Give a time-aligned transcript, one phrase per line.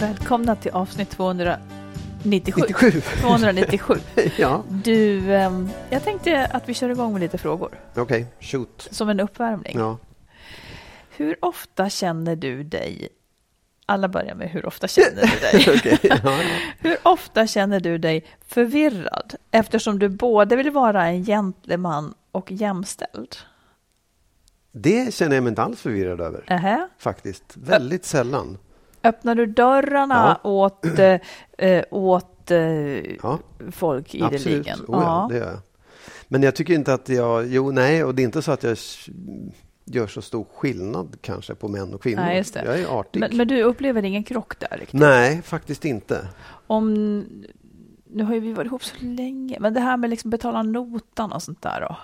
[0.00, 1.60] Välkomna till avsnitt 297.
[2.22, 2.90] 97.
[3.20, 3.94] 297.
[4.38, 7.80] ja, Du, ehm, jag tänkte att vi kör igång med lite frågor.
[7.96, 8.26] okej.
[8.40, 8.88] Shoot.
[8.90, 9.78] Som en uppvärmning.
[9.78, 9.98] Ja.
[11.16, 13.08] Hur ofta känner du dig...
[13.86, 15.74] Alla börjar med hur ofta känner du dig?
[15.78, 16.38] Okej, ja.
[16.78, 23.36] Hur ofta känner du dig förvirrad eftersom du både vill vara en gentleman och jämställd?
[24.72, 26.44] Det känner jag mig inte alls förvirrad över.
[26.46, 26.88] Ähä.
[26.98, 27.52] Faktiskt.
[27.56, 28.58] Väldigt sällan.
[29.04, 31.20] Öppnar du dörrarna åt, eh,
[31.58, 32.58] eh, åt eh,
[33.22, 33.38] Ja,
[33.70, 34.46] folk absolut.
[34.46, 34.78] ideligen?
[34.88, 35.58] Oh, ja, det gör jag.
[36.28, 37.46] Men jag tycker inte att jag...
[37.46, 38.76] Jo, nej, och det är inte så att jag
[39.84, 42.22] gör så stor skillnad kanske på män och kvinnor.
[42.22, 42.44] Nej.
[42.54, 43.20] Jag är artig.
[43.20, 44.68] Men, men du upplever ingen krock där?
[44.70, 45.00] Riktigt?
[45.00, 46.28] Nej, faktiskt inte.
[46.66, 47.18] Om,
[48.10, 51.32] nu har ju vi varit ihop så länge, men det här med liksom betala notan
[51.32, 51.96] och sånt där då?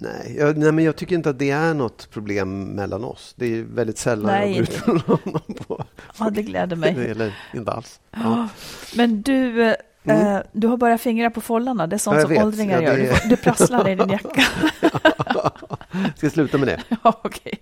[0.00, 3.34] Nej, jag, nej, men jag tycker inte att det är något problem mellan oss.
[3.36, 5.84] Det är väldigt sällan Nej, jag från honom på.
[6.18, 7.06] Ja, det gläder mig.
[7.10, 8.00] Eller inte alls.
[8.10, 8.48] Ja.
[8.96, 9.62] Men du,
[10.04, 11.86] eh, du har bara fingra på follarna.
[11.86, 12.20] Det är sånt Mm.
[12.20, 12.44] Ja, som vet.
[12.44, 12.92] åldringar det gör.
[12.98, 14.42] är- Du, du prasslar i din jacka.
[16.16, 16.80] Ska jag sluta med det?
[17.04, 17.52] ja, okej.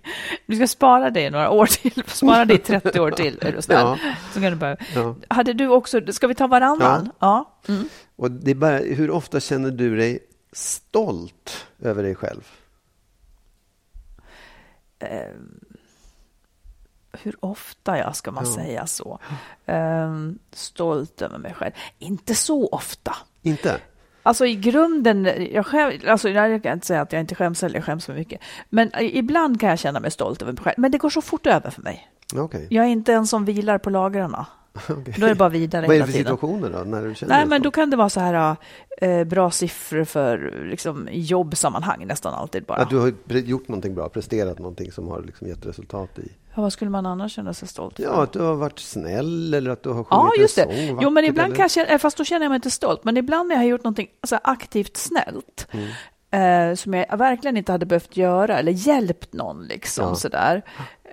[0.45, 2.03] Du ska spara dig några år till.
[2.07, 3.97] Spara dig 30 år till, är du snäll.
[4.33, 4.77] Så kan du bara...
[4.95, 5.15] Ja.
[5.27, 6.01] Hade du också...
[6.13, 7.09] Ska vi ta varannan?
[7.19, 7.59] Ja.
[7.67, 7.83] Mm.
[8.15, 10.19] Och det bara, hur ofta känner du dig
[10.51, 12.47] stolt över dig själv?
[17.23, 18.55] Hur ofta, ja, ska man Ja.
[18.55, 19.19] säga så.
[19.65, 21.71] Ehm, stolt över mig själv.
[21.99, 23.15] Inte så ofta.
[23.41, 23.81] Inte?
[24.23, 27.75] Alltså i grunden, jag, skäm, alltså, jag kan inte säga att jag inte skäms eller
[27.75, 28.41] jag skäms för mycket.
[28.69, 30.75] Men i- ibland kan jag känna mig stolt över mig själv.
[30.77, 32.09] Men det går så fort över för mig.
[32.35, 32.67] Okej.
[32.69, 34.45] Jag är inte en som vilar på lagrarna.
[34.89, 35.13] Okej.
[35.17, 36.77] Då är det bara vidare Vad är det för situationer då?
[36.79, 38.55] När du känner Nej, men då kan det vara så här
[39.01, 42.77] eh, bra siffror för liksom, jobbsammanhang nästan alltid bara.
[42.77, 46.31] Att du har gjort någonting bra, presterat någonting som har liksom gett resultat i...
[46.55, 48.03] Ja, vad skulle man annars känna sig stolt för?
[48.03, 50.07] Ja, att du har varit snäll eller att du har sjungit
[50.37, 50.75] Ja, just en det.
[50.75, 51.55] sång Jo, vackert, men ibland eller?
[51.55, 53.59] kan jag känna, eh, fast då känner jag mig inte stolt, men ibland när jag
[53.61, 55.67] har gjort någonting alltså, aktivt snällt,
[56.31, 56.71] Mm.
[56.71, 60.15] eh, som jag verkligen inte hade behövt göra, eller hjälpt någon liksom Ja.
[60.15, 60.61] sådär,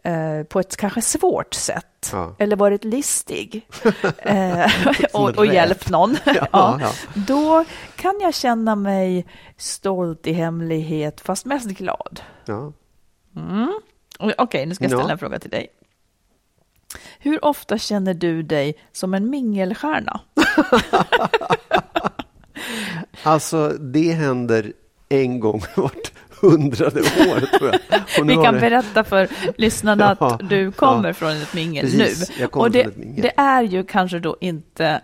[0.04, 2.34] eh, på ett kanske svårt sätt, Ja.
[2.38, 3.69] eller varit listig
[4.19, 4.70] eh,
[5.12, 6.92] och, och hjälpt någon, ja, ja.
[7.15, 7.65] då
[7.97, 9.26] kan jag känna mig
[9.56, 12.20] stolt i hemlighet, fast mest glad.
[12.47, 12.72] Ja.
[14.38, 15.69] Okej, nu ska jag ställa en fråga till dig.
[17.19, 20.20] Hur ofta känner du dig som en mingelstjärna?
[23.22, 24.72] Alltså, det händer
[25.09, 26.12] en gång vart
[26.50, 28.25] hundrade år, tror jag.
[28.26, 31.14] Vi kan det- berätta för lyssnarna Ja, att du kommer ja.
[31.14, 32.46] från ett mingel Precis, nu.
[32.46, 35.00] Och det, det är ju kanske då inte,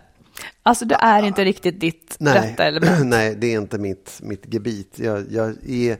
[0.63, 2.99] alltså det är inte riktigt ditt Nej, rätta element.
[3.05, 4.93] nej, det är inte mitt, mitt gebit.
[4.99, 5.97] Jag, jag, är,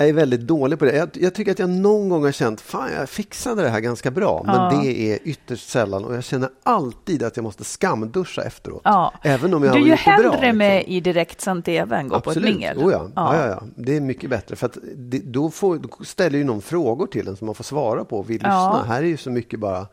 [0.00, 0.96] jag är väldigt dålig på det.
[0.96, 4.10] Jag, jag tycker att jag någon gång har känt, fan jag fixade det här ganska
[4.10, 4.42] bra.
[4.46, 4.80] Men Ja.
[4.82, 8.80] det är ytterst sällan och jag känner alltid att jag måste skamduscha efteråt.
[8.84, 9.12] Ja.
[9.22, 10.30] Även om jag Du är har ju gjort det bra.
[10.32, 10.92] hellre med liksom.
[10.94, 12.78] i direktsänd tv än gå på ett mingel.
[12.78, 13.08] Oh ja.
[13.16, 13.36] Ja.
[13.36, 14.56] Ja, ja, Det är mycket bättre.
[14.56, 18.04] För det, då, får, då ställer ju någon frågor till en som man får svara
[18.04, 18.84] på och vill lyssna.
[18.88, 19.86] Här är ju så mycket bara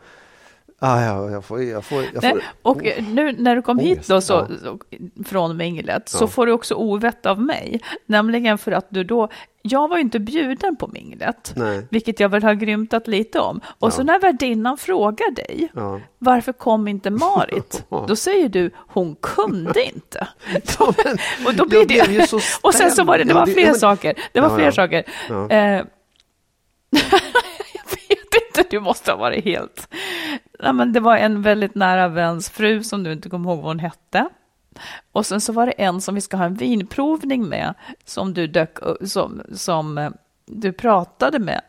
[0.80, 3.80] Ah, ja, jag får, jag får, jag Nej, får, och eh, nu när du kom
[3.80, 4.48] hit Ångest, då, så, ja.
[4.64, 4.80] så,
[5.26, 6.28] från minglet så Ja.
[6.28, 7.82] får du också ovett av mig.
[8.06, 9.30] Nämligen för att du då,
[9.62, 11.88] jag var ju inte bjuden på minglet, Nej.
[11.92, 13.62] vilket jag väl har grymtat lite om.
[13.80, 16.00] Och så när värdinnan frågar dig, Ja.
[16.20, 17.84] varför kom inte Marit?
[17.90, 18.06] Ja.
[18.08, 20.28] Då säger du, hon kunde inte.
[20.80, 22.28] Ja, men och då blir det...
[22.30, 24.14] så och sen så var det, det var Ja, fler ja, saker.
[24.32, 24.72] Det var Ja, fler ja.
[24.72, 25.04] saker.
[25.30, 25.50] Ja.
[25.50, 25.84] Eh,
[26.90, 29.88] jag vet inte, du måste ha varit helt...
[30.60, 33.68] Nej, men det var en väldigt nära väns fru som du inte kommer ihåg vad
[33.68, 34.30] hon hette.
[35.12, 37.74] Och sen så var det en som vi ska ha en vinprovning med
[38.06, 40.12] som du dök som, som eh,
[40.46, 41.62] du pratade med.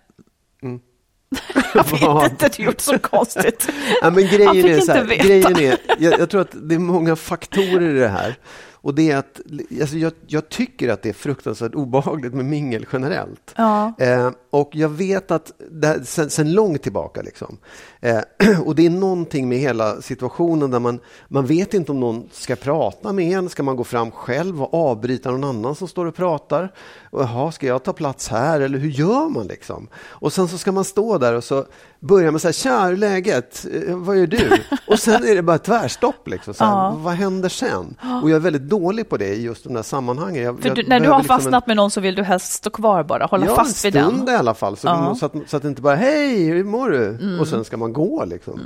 [1.74, 3.68] jag vet inte, du gjort så konstigt.
[4.02, 5.24] Ja, men Han grejen fick är inte så här, veta.
[5.24, 8.36] grejen är, jag, jag tror att det är många faktorer i det här.
[8.80, 9.40] Och det är att,
[9.80, 13.54] alltså jag, jag tycker att det är fruktansvärt obehagligt med mingel generellt.
[13.56, 13.92] Ja.
[13.98, 15.52] Eh, och jag vet att
[15.82, 17.58] här, sen, sen långt tillbaka, liksom.
[18.00, 18.20] eh,
[18.64, 22.56] och det är någonting med hela situationen där man, man vet inte om någon ska
[22.56, 23.48] prata med en.
[23.48, 26.72] Ska man gå fram själv och avbryta någon annan som står och pratar?
[27.12, 28.60] Jaha, ska jag ta plats här?
[28.60, 29.88] Eller hur gör man liksom?
[30.08, 31.64] Och sen så ska man stå där och så
[32.00, 33.66] börjar man säga, tja, hur läget?
[33.88, 34.48] Eh, vad gör du?
[34.86, 36.28] Och sen är det bara tvärstopp.
[36.28, 36.96] Liksom, så Ja.
[36.98, 37.96] Vad händer sen?
[38.22, 40.42] Och jag är väldigt dålig på det i just de där sammanhangen.
[40.42, 42.70] Jag, du, när du har liksom en- fastnat med någon så vill du helst stå
[42.70, 44.14] kvar bara, hålla ja, fast vid en den.
[44.14, 45.14] stund i alla fall, så, Ja.
[45.20, 47.06] så, att, så att det inte bara hej, hur mår du?
[47.08, 47.40] Mm.
[47.40, 48.24] Och sen ska man gå.
[48.24, 48.60] Liksom.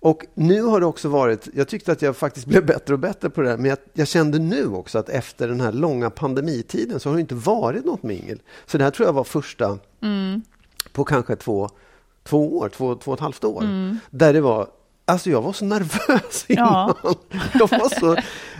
[0.00, 3.30] Och nu har det också varit, jag tyckte att jag faktiskt blev bättre och bättre
[3.30, 7.00] på det här, men jag, jag kände nu också att efter den här långa pandemitiden
[7.00, 8.38] så har det inte varit något mingel.
[8.66, 10.42] Så det här tror jag var första Mm.
[10.92, 11.68] på kanske två,
[12.24, 13.98] två år, två, två och ett halvt år, Mm.
[14.10, 14.68] där det var
[15.04, 16.94] Alltså jag var så nervös innan.
[17.02, 17.14] Ja.
[17.54, 18.16] Jag, var så,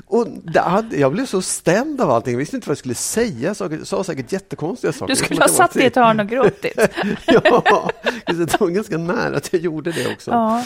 [0.07, 0.27] och
[0.63, 2.33] hade, jag blev så ställd av allting.
[2.33, 3.55] Jag visste inte vad jag skulle säga.
[3.59, 5.15] Jag sa säkert jättekonstiga saker.
[5.15, 6.73] Du skulle ha satt dig i ett hörn och gråtit.
[7.27, 7.91] ja,
[8.27, 10.31] det var ganska nära att jag gjorde det också.
[10.31, 10.65] Ja,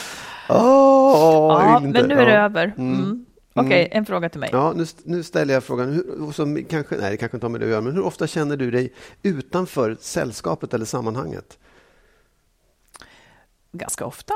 [0.54, 2.40] Jag ja men nu är det Ja.
[2.44, 2.74] över.
[2.78, 3.26] Mm.
[3.54, 4.48] Okej, en fråga till mig.
[4.52, 7.60] Ja, nu, nu ställer jag frågan, hur, som kanske, nej det kanske inte har med
[7.60, 11.58] det att göra, men hur ofta känner du dig utanför sällskapet eller sammanhanget?
[13.72, 14.34] Ganska ofta.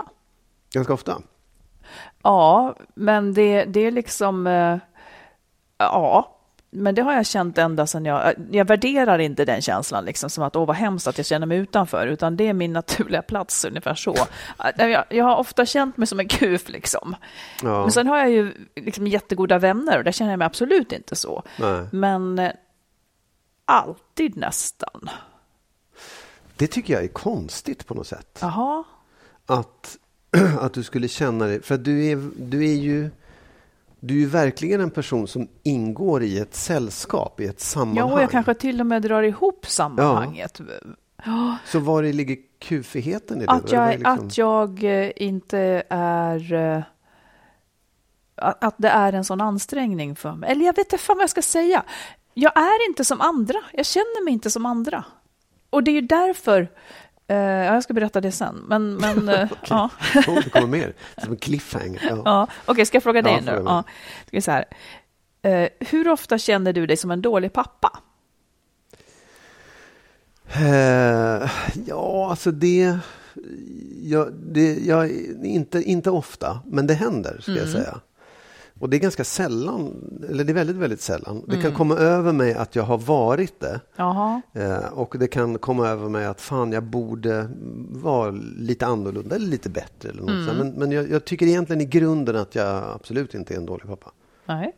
[0.73, 1.23] Ganska ofta?
[2.23, 4.47] Ja, men det, det är liksom...
[4.47, 4.79] eh,
[5.79, 6.36] ja,
[6.77, 8.35] men det har jag känt ända sedan jag...
[8.51, 11.59] Jag värderar inte den känslan liksom som att åh vad hemskt att jag känner mig
[11.59, 14.17] utanför, utan det är min naturliga plats ungefär så.
[14.77, 17.17] Jag, jag har ofta känt mig som en kuf liksom.
[17.63, 17.83] Ja.
[17.83, 21.17] Men sen har jag ju liksom jättegoda vänner och där känner jag mig absolut inte
[21.17, 21.43] så.
[21.59, 21.87] Nej.
[21.93, 22.53] Men eh,
[23.65, 25.11] alltid nästan.
[26.57, 28.39] Det tycker jag är konstigt på något sätt.
[28.41, 28.85] Jaha.
[29.47, 29.99] Att,
[30.61, 33.11] att du skulle känna dig, för du är, du är ju
[34.07, 38.13] du är ju verkligen en person som ingår i ett sällskap, i ett Ja, sammanhang.
[38.13, 40.61] och jag kanske till och med drar ihop sammanhanget.
[41.67, 43.53] Så var det ligger kufigheten i det?
[43.53, 46.53] Att jag, är liksom- att jag eh, inte är...
[46.53, 46.83] eh,
[48.35, 50.51] Att att det är en sån ansträngning för mig.
[50.51, 51.83] Eller jag vet inte fan vad jag ska säga.
[52.35, 53.59] Jag är inte som andra.
[53.73, 55.05] Jag känner mig inte som andra.
[55.71, 56.69] Och det är ju därför...
[57.29, 58.65] eh, ja, jag ska berätta det sen.
[58.69, 59.91] Men, men eh, ja.
[60.29, 60.95] Oh, det kommer mer.
[61.23, 62.03] Som en cliffhanger.
[62.09, 62.23] Ja.
[62.25, 62.47] ja.
[62.67, 63.63] Okej, ska jag fråga dig Ja, nu?
[63.65, 63.85] Ja.
[64.27, 64.65] Ska så här.
[65.43, 67.99] Eh, hur ofta känner du dig som en dålig pappa?
[71.87, 72.99] Ja, alltså det...
[74.03, 75.11] Ja, det jag,
[75.45, 77.63] inte, inte ofta, men det händer, ska Mm.
[77.63, 78.01] jag säga.
[78.79, 79.95] Och det är ganska sällan,
[80.29, 81.43] eller det är väldigt, väldigt sällan.
[81.47, 81.63] Det Mm.
[81.63, 83.81] kan komma över mig att jag har varit det.
[84.55, 87.49] Eh, och det kan komma över mig att fan, jag borde
[87.91, 90.09] vara lite annorlunda eller lite bättre.
[90.09, 90.57] Eller något Mm.
[90.57, 93.87] Men, men jag, jag tycker egentligen i grunden att jag absolut inte är en dålig
[93.87, 94.11] pappa.
[94.47, 94.73] Nej.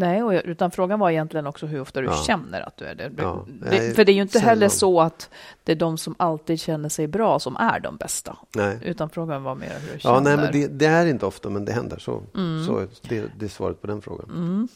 [0.00, 2.12] Nej, och utan frågan var egentligen också hur ofta du Ja.
[2.26, 3.10] känner att du är det.
[3.16, 5.30] Ja, det för det är ju inte heller så att
[5.64, 8.36] det är de som alltid känner sig bra som är de bästa.
[8.56, 8.78] Nej.
[8.82, 10.14] Utan frågan var mer hur du känner.
[10.14, 11.98] Ja, nej, men det, det är inte ofta, men det händer.
[11.98, 12.22] Så,
[12.66, 14.68] så det, det är svaret på den frågan.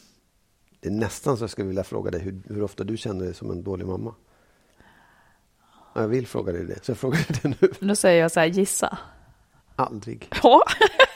[0.79, 3.33] Det är nästan så jag skulle vilja fråga dig hur, hur ofta du känner dig
[3.33, 4.15] som en dålig mamma.
[5.95, 7.71] Ja, Jag vill fråga dig det, så jag frågar dig det nu.
[7.79, 8.97] Nu säger jag så här, gissa.
[9.75, 10.29] Aldrig.
[10.43, 10.61] Ja.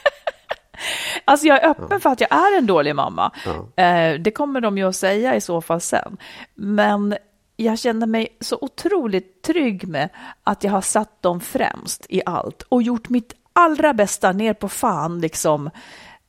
[1.28, 3.32] Alltså jag är öppen för att jag är en dålig mamma.
[3.46, 3.84] Ja.
[3.84, 6.18] Eh, det kommer de ju att säga i så fall sen.
[6.56, 7.16] Men
[7.56, 10.10] jag känner mig så otroligt trygg med
[10.44, 14.70] att jag har satt dem främst i allt och gjort mitt allra bästa ner på
[14.70, 15.70] fan liksom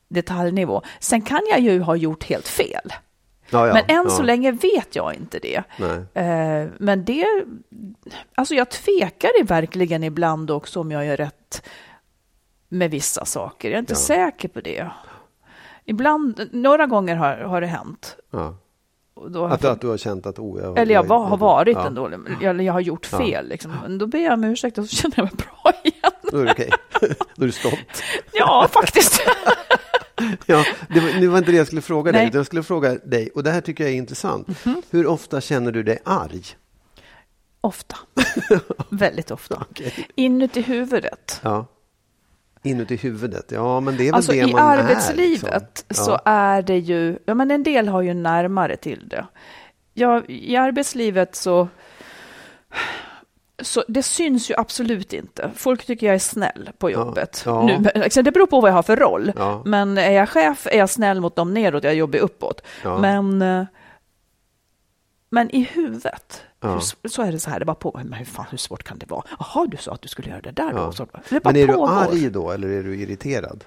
[0.07, 0.81] detaljnivå.
[0.99, 2.93] Sen kan jag ju ha gjort helt fel.
[3.49, 4.09] Ja, ja, Men än ja.
[4.09, 5.63] så länge vet jag inte det.
[6.13, 7.25] Eh, men det,
[8.35, 11.63] alltså jag tvekar verkligen ibland också om jag gör rätt
[12.69, 13.69] med vissa saker.
[13.69, 13.97] Jag är inte Ja.
[13.97, 14.87] säker på det.
[15.85, 18.15] Ibland, några gånger har, har det hänt.
[18.31, 18.55] Ja.
[19.15, 21.77] Har Att, jag, att du har känt att oh, jag, eller jag var, har varit
[21.77, 21.87] ja.
[21.87, 23.17] en dålig, eller jag har gjort Ja.
[23.17, 23.47] fel.
[23.49, 23.73] Liksom.
[23.81, 26.11] Men då ber jag om ursäkt och så känner jag mig bra igen.
[26.31, 26.69] Då är det okej.
[27.35, 28.03] Då är du stolt.
[28.33, 29.21] Ja, faktiskt.
[30.45, 32.27] Ja, det var, nu var inte det jag skulle fråga dig, Nej.
[32.29, 34.65] utan jag skulle fråga dig, och det här tycker jag är intressant.
[34.65, 34.81] Mhm.
[34.89, 36.43] Hur ofta känner du dig arg?
[37.61, 37.95] Ofta.
[38.89, 39.65] Väldigt ofta.
[39.69, 40.07] Okej.
[40.15, 41.39] Inuti huvudet.
[41.43, 41.65] Ja.
[42.63, 45.83] Inuti huvudet, ja men det är väl Alltså det i man arbetslivet är.
[45.89, 46.05] Liksom.
[46.05, 49.25] så är det ju, ja men en del har ju närmare till det.
[49.93, 51.67] Ja, I arbetslivet så,
[53.61, 55.51] så det syns ju absolut inte.
[55.55, 57.43] Folk tycker jag är snäll på jobbet.
[57.45, 57.63] ja.
[57.65, 59.31] Nu, liksom, det beror på vad jag har för roll.
[59.37, 59.61] Ja.
[59.65, 62.61] Men är jag chef är jag snäll mot dem neråt, jag jobbar uppåt.
[62.83, 62.97] Ja.
[62.97, 63.65] Men, eh,
[65.29, 66.73] men i huvudet, Ja.
[66.73, 67.91] hur, så är det så här, det bara på.
[67.95, 69.23] Men hur, fan, hur svårt kan det vara?
[69.39, 70.85] Jaha, du sa att du skulle göra det där Ja.
[70.85, 70.91] då?
[70.91, 71.89] Så, det Men är du pågår.
[71.89, 73.63] arg då eller är du irriterad?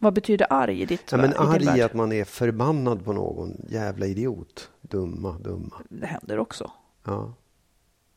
[0.00, 3.56] Vad betyder arg i ditt Ja, men arg är att man är förbannad på någon.
[3.68, 4.70] Jävla idiot.
[4.80, 5.74] Dumma, dumma.
[5.88, 6.70] Det händer också.
[7.04, 7.32] Ja.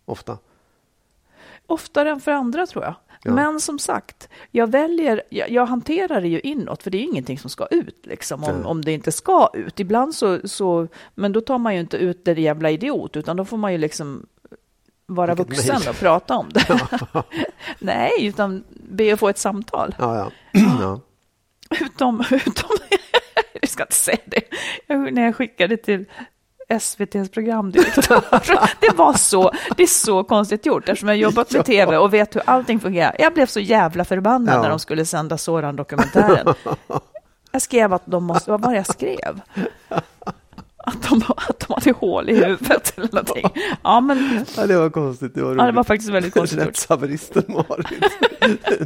[0.05, 0.38] Ofta.
[1.67, 2.95] Oftare än för andra tror jag.
[3.24, 3.31] Ja.
[3.31, 7.05] Men som sagt, jag väljer, jag, jag hanterar det ju inåt, för det är ju
[7.05, 8.65] ingenting som ska ut, liksom, om, Nej.
[8.65, 9.79] om det inte ska ut.
[9.79, 13.45] Ibland så, så, men då tar man ju inte ut det jävla idiot, utan då
[13.45, 14.25] får man ju liksom
[15.05, 15.89] vara Vilket vuxen mejl.
[15.89, 16.81] och prata om det.
[17.79, 19.95] Nej, utan be att få ett samtal.
[20.00, 21.01] Ja, ja.
[21.81, 22.69] Utom, utom
[23.62, 24.41] jag ska inte säga det,
[24.88, 26.05] jag, när jag skickade till
[26.69, 28.24] SVTs programdirektör.
[28.79, 32.36] Det var så, det är så konstigt gjort eftersom jag jobbat med tv och vet
[32.36, 33.15] hur allting fungerar.
[33.19, 34.62] Jag blev så jävla förbannad Ja.
[34.62, 36.53] när de skulle sända Soran-dokumentären.
[37.51, 39.41] Jag skrev att de måste, vad var det jag skrev?
[40.88, 43.44] Att de, att de hade hål i huvudet eller någonting.
[43.84, 45.36] Ja, men ja, det var konstigt.
[45.36, 46.60] Det var, ja, det var faktiskt väldigt konstigt.
[46.60, 47.88] Rättshaveristen Marit.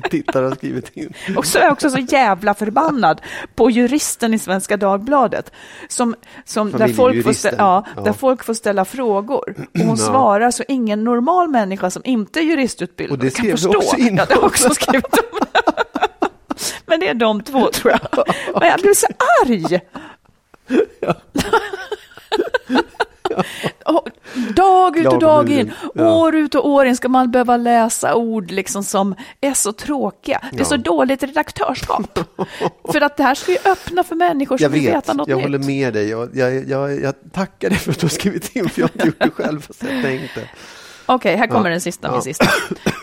[0.09, 1.13] Tittare har skrivit in.
[1.37, 3.21] Och så är jag också så jävla förbannad
[3.55, 5.51] på juristen i Svenska Dagbladet.
[5.87, 6.15] Som,
[6.45, 8.01] som där, folk får ställa, ja, Ja.
[8.01, 9.55] där folk får ställa frågor.
[9.73, 13.51] Och hon svarar så ingen normal människa som inte är juristutbildad Och det kan skrev
[13.51, 13.77] du förstå.
[13.77, 14.15] också in.
[14.17, 15.47] Ja, det har också skrivit om.
[16.85, 18.25] Men det är de två tror jag.
[18.59, 19.07] Men jag blir så
[19.43, 19.79] arg.
[23.85, 24.07] Och
[24.55, 26.13] Dag ut och dag in, Ja.
[26.15, 30.41] år ut och år in ska man behöva läsa ord liksom som är så tråkiga.
[30.51, 32.19] Det är så dåligt redaktörskap.
[32.91, 35.27] för att det här ska ju öppna för människor som Jag vill vet, veta något
[35.27, 35.45] jag nytt.
[35.45, 36.09] håller med dig.
[36.09, 38.91] Jag, jag, jag, jag tackar dig för att du har skrivit in, för jag har
[38.93, 40.49] inte gjort det själv fast jag tänkte.
[41.05, 41.71] Okej, här kommer Ja.
[41.71, 42.11] den sista, Ja.
[42.11, 42.45] min sista.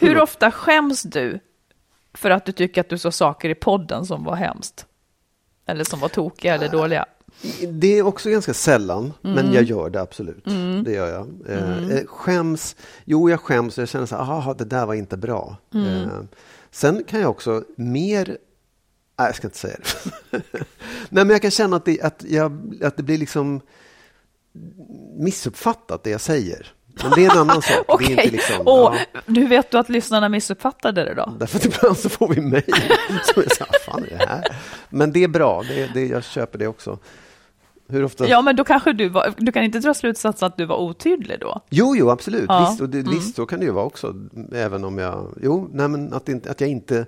[0.01, 1.41] Hur ofta skäms du
[2.15, 4.87] för att du tycker att du sa saker i podden som var hemskt?
[5.67, 7.07] Eller som var tokiga eller dåliga?
[7.69, 9.37] Det är också ganska sällan, Mm.
[9.37, 10.45] men jag gör det absolut.
[10.85, 11.29] Det gör jag.
[11.49, 14.95] Eh, eh, skäms, jo jag skäms och jag känner så här, aha, det där var
[14.95, 15.57] inte bra.
[15.75, 16.03] Mm.
[16.03, 16.09] Eh,
[16.71, 18.27] sen kan jag också mer,
[19.19, 19.77] nej jag ska inte säga
[20.31, 20.37] det.
[21.11, 23.61] Nej men jag kan känna att det, att jag, att det blir liksom
[25.19, 26.73] missuppfattat det jag säger.
[27.03, 27.65] Men det är en annan sak.
[27.65, 29.21] Det är Okej, inte liksom, och ja.
[29.27, 31.33] du vet du att lyssnarna missuppfattade det då?
[31.39, 32.65] Därför att ibland så får vi mejl
[33.87, 34.57] fan är det här?
[34.91, 36.99] Men det är bra, det, det, jag köper det också.
[37.89, 38.29] Hur ofta?
[38.29, 41.41] Ja, men då kanske du var, du kan inte dra slutsatsen att du var otydlig
[41.41, 41.61] då?
[41.71, 42.45] Jo, jo, absolut.
[42.49, 42.59] Ja.
[42.59, 42.71] Mm.
[42.71, 44.15] Visst, och det, visst, så kan det ju vara också.
[44.53, 45.39] Även om jag...
[45.43, 47.07] Jo, nej, men att, inte, att jag inte...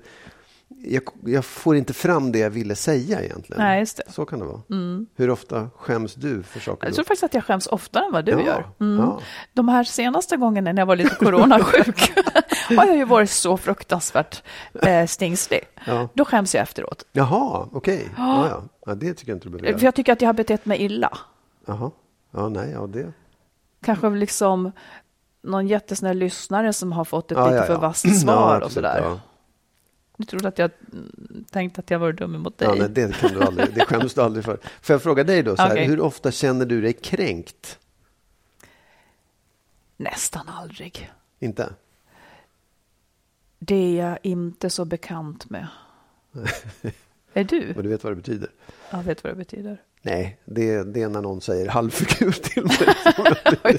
[0.82, 3.62] Jag, jag får inte fram det jag ville säga egentligen.
[3.62, 4.12] Nej, just det.
[4.12, 4.60] Så kan det vara.
[5.16, 6.86] Hur ofta skäms du för saker?
[6.86, 8.66] Jag tror faktiskt att jag skäms oftare än vad du Ja, gör.
[8.80, 8.98] Mm.
[9.04, 9.20] ja.
[9.52, 12.12] De här senaste gångerna när jag var lite coronasjuk
[12.76, 14.42] har jag ju varit så fruktansvärt
[14.82, 15.60] eh, stingslig.
[15.86, 16.08] Ja.
[16.14, 17.04] Då skäms jag efteråt.
[17.12, 18.08] Jaha, okej.
[18.16, 18.62] Ja, ja.
[18.86, 19.84] ja, det tycker jag inte du behöver För göra.
[19.86, 21.18] jag tycker att jag har betett mig illa.
[21.66, 21.90] Jaha.
[22.30, 23.12] Ja, nej, ja, det...
[23.84, 24.72] Kanske liksom
[25.42, 29.18] någon jättesnäll lyssnare som har fått ett Ja, lite för vasst svar och sådär.
[30.20, 32.68] Du trodde att jag mm, tänkte att jag var dum mot dig?
[32.68, 33.74] Ja, nej, det kan du aldrig.
[33.74, 34.58] Det skäms du aldrig för.
[34.82, 35.86] Får jag fråga dig då, så här, Okej.
[35.86, 37.78] hur ofta känner du dig kränkt?
[39.96, 41.10] Nästan aldrig.
[41.38, 41.72] Inte?
[43.58, 45.66] Det är jag inte så bekant med.
[47.32, 47.74] är du?
[47.74, 48.50] Och du vet vad det betyder?
[48.90, 49.82] Jag vet vad det betyder.
[50.02, 52.76] Nej, det, det är när någon säger halvfigur till mig.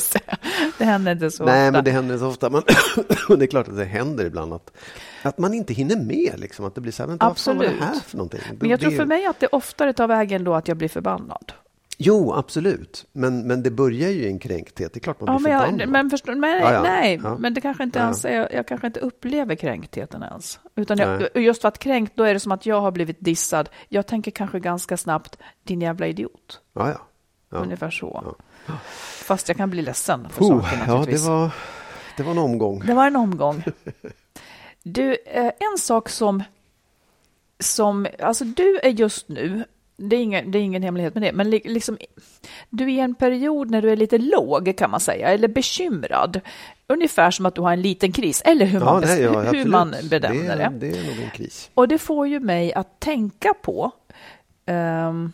[0.77, 0.85] Det.
[0.85, 1.71] händer inte så Nej, ofta.
[1.71, 2.49] men det händer så ofta.
[3.29, 4.71] Men det är klart att det händer ibland att,
[5.21, 6.33] att man inte hinner med.
[6.39, 8.03] Liksom, att det blir så här, vänta, vad fan var det här Absolut.
[8.03, 8.39] för någonting?
[8.59, 10.89] Men jag Det- tror för mig att det oftare tar vägen då att jag blir
[10.89, 11.51] förbannad.
[12.03, 13.05] Jo, absolut.
[13.11, 14.93] Men, men det börjar ju i en kränkthet.
[14.93, 15.89] Det är klart man Ja, blir men, jag, förbannad.
[15.89, 17.37] men förstå, men, Ja, nej, Ja.
[17.39, 18.03] men det kanske inte Ja.
[18.03, 20.59] ens är, jag kanske inte upplever kränktheten ens.
[20.75, 21.43] Utan jag, Nej.
[21.45, 23.69] just för att kränkt, då är det som att jag har blivit dissad.
[23.89, 26.61] Jag tänker kanske ganska snabbt, din jävla idiot.
[26.73, 26.97] Ja, ja.
[27.51, 27.57] ja.
[27.57, 28.35] Ungefär så.
[29.25, 31.49] Fast jag kan bli ledsen för Oh, saker ja, det var,
[32.17, 32.79] det var en omgång.
[32.85, 33.63] Det var en omgång.
[34.83, 36.43] Du, eh, en sak som,
[37.59, 39.63] som, alltså du är just nu,
[40.09, 41.97] det är, ingen, det är ingen hemlighet med det, men liksom,
[42.69, 46.41] du är i en period när du är lite låg kan man säga, eller bekymrad.
[46.87, 49.95] Ungefär som att du har en liten kris, eller hur, man, nej, ja, hur man
[50.09, 50.71] bedömer det.
[50.79, 51.69] Det är nog en kris.
[51.73, 53.91] Och det får ju mig att tänka på
[54.65, 55.31] um,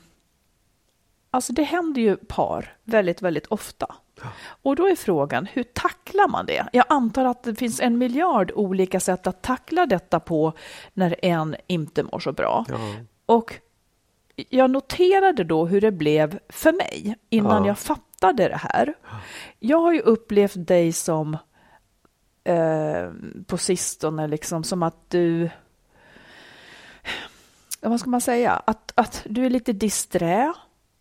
[1.32, 3.96] Alltså det händer ju par väldigt, väldigt ofta.
[4.40, 6.68] Och då är frågan, hur tacklar man det?
[6.74, 10.54] Jag antar att det finns en miljard olika sätt att tackla detta på
[10.94, 12.66] när en inte mår så bra.
[12.70, 12.76] Ja.
[13.26, 13.54] Och
[14.50, 17.68] jag noterade då hur det blev för mig innan ja.
[17.68, 18.94] jag fattade det här.
[19.60, 21.38] Jag har ju upplevt dig som
[22.44, 23.12] eh,
[23.48, 25.50] på sistone, liksom som att du
[27.82, 30.54] vad ska man säga, att, att du är lite disträ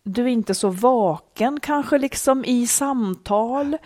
[0.07, 3.77] du är inte så vaken kanske liksom i samtal.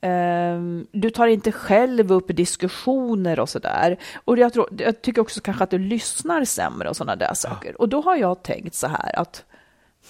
[0.00, 3.98] Um, du tar inte själv upp diskussioner och sådär.
[4.24, 7.68] Och jag, tror, jag tycker också kanske att du lyssnar sämre och sådana där saker.
[7.68, 7.76] Ja.
[7.78, 9.44] Och då har jag tänkt så här att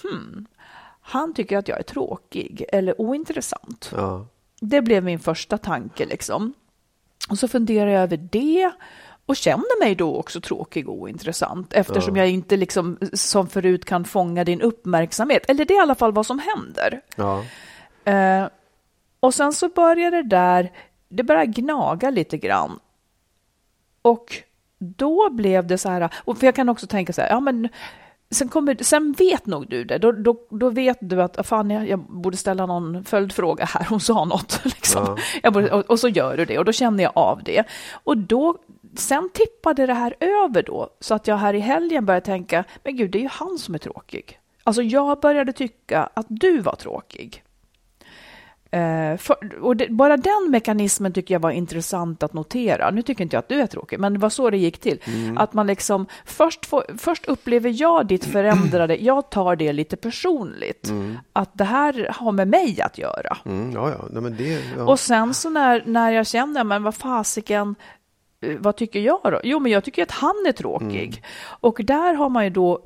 [0.03, 0.45] hmm,
[1.01, 3.91] han tycker att jag är tråkig eller ointressant.
[3.95, 4.25] Ja.
[4.61, 6.53] Det blev min första tanke liksom.
[7.29, 8.71] Och så funderar jag över det
[9.25, 12.23] och känner mig då också tråkig och ointressant eftersom ja.
[12.23, 15.49] jag inte liksom som förut kan fånga din uppmärksamhet.
[15.49, 17.01] Eller det är i alla fall vad som händer.
[18.07, 18.49] Uh,
[19.19, 20.71] och sen så börjar det där,
[21.09, 22.79] det börjar gnaga lite grann.
[24.01, 24.43] Och
[24.77, 27.69] då blev det så här, och för jag kan också tänka så här, ja men
[28.31, 29.97] sen, kommer, sen vet nog du det.
[29.97, 33.85] Då, då, då vet du att fan, jag, jag borde ställa någon följdfråga här.
[33.89, 34.61] Hon sa något.
[34.65, 35.17] Liksom.
[35.43, 35.51] Ja.
[35.51, 37.63] Borde, och, och, så gör du det och då känner jag av det.
[37.91, 38.57] Och då,
[38.95, 42.97] sen tippade det här över då så att jag här i helgen började tänka, men
[42.97, 44.39] gud, det är ju han som är tråkig.
[44.63, 47.43] Alltså jag började tycka att du var tråkig.
[48.75, 52.91] Uh, för, och det, bara den mekanismen tycker jag var intressant att notera.
[52.91, 54.99] Nu tycker inte jag att du är tråkig, men det var så det gick till.
[55.03, 55.37] Mm.
[55.37, 60.89] Att man liksom, först, får, först upplever jag ditt förändrade, jag tar det lite personligt.
[60.89, 61.17] Mm.
[61.33, 63.37] Att det här har med mig att göra.
[63.45, 64.21] Mm, ja, ja.
[64.21, 64.83] Nej, det, ja.
[64.83, 67.75] Och sen så när, när jag känner, men vad fasiken,
[68.41, 69.39] eh, vad tycker jag då?
[69.43, 71.09] Jo, men jag tycker att han är tråkig.
[71.09, 71.21] Mm.
[71.59, 72.79] Och där har man ju då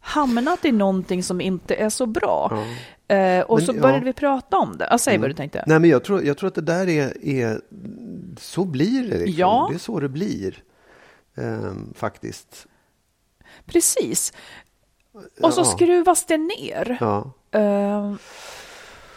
[0.00, 2.64] hamnat i någonting som inte är så bra.
[3.10, 3.16] Ja.
[3.16, 4.04] Eh, och men, så började ja.
[4.04, 4.98] vi prata om det.
[4.98, 5.20] säg mm.
[5.20, 5.64] vad du tänkte.
[5.66, 7.60] Nej, men jag tror, jag tror att det där är, är
[8.38, 9.18] så blir det.
[9.18, 9.34] Liksom.
[9.38, 9.66] Ja.
[9.70, 10.62] Det är så det blir.
[11.36, 12.66] Eh, faktiskt.
[13.66, 14.32] Precis.
[15.42, 15.64] Och så ja.
[15.64, 16.96] skruvas det ner.
[17.00, 17.32] Ja.
[17.50, 18.14] Eh,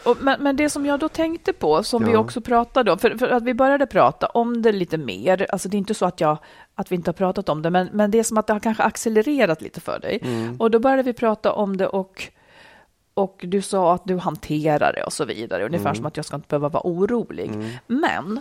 [0.04, 2.08] och, men, men, det som jag då tänkte på, som ja.
[2.08, 5.68] vi också pratade om, för, för, att vi började prata om det lite mer, alltså
[5.68, 6.38] det är inte så att, jag,
[6.74, 8.60] att vi inte har pratat om det, men, men det är som att det har
[8.60, 10.18] kanske accelererat lite för dig.
[10.22, 10.56] Mm.
[10.60, 12.30] Och då började vi prata om det och
[13.14, 15.96] och du sa att du hanterar det och så vidare, ungefär mm.
[15.96, 17.48] som att jag ska inte behöva vara orolig.
[17.48, 17.70] Mm.
[17.86, 18.40] Men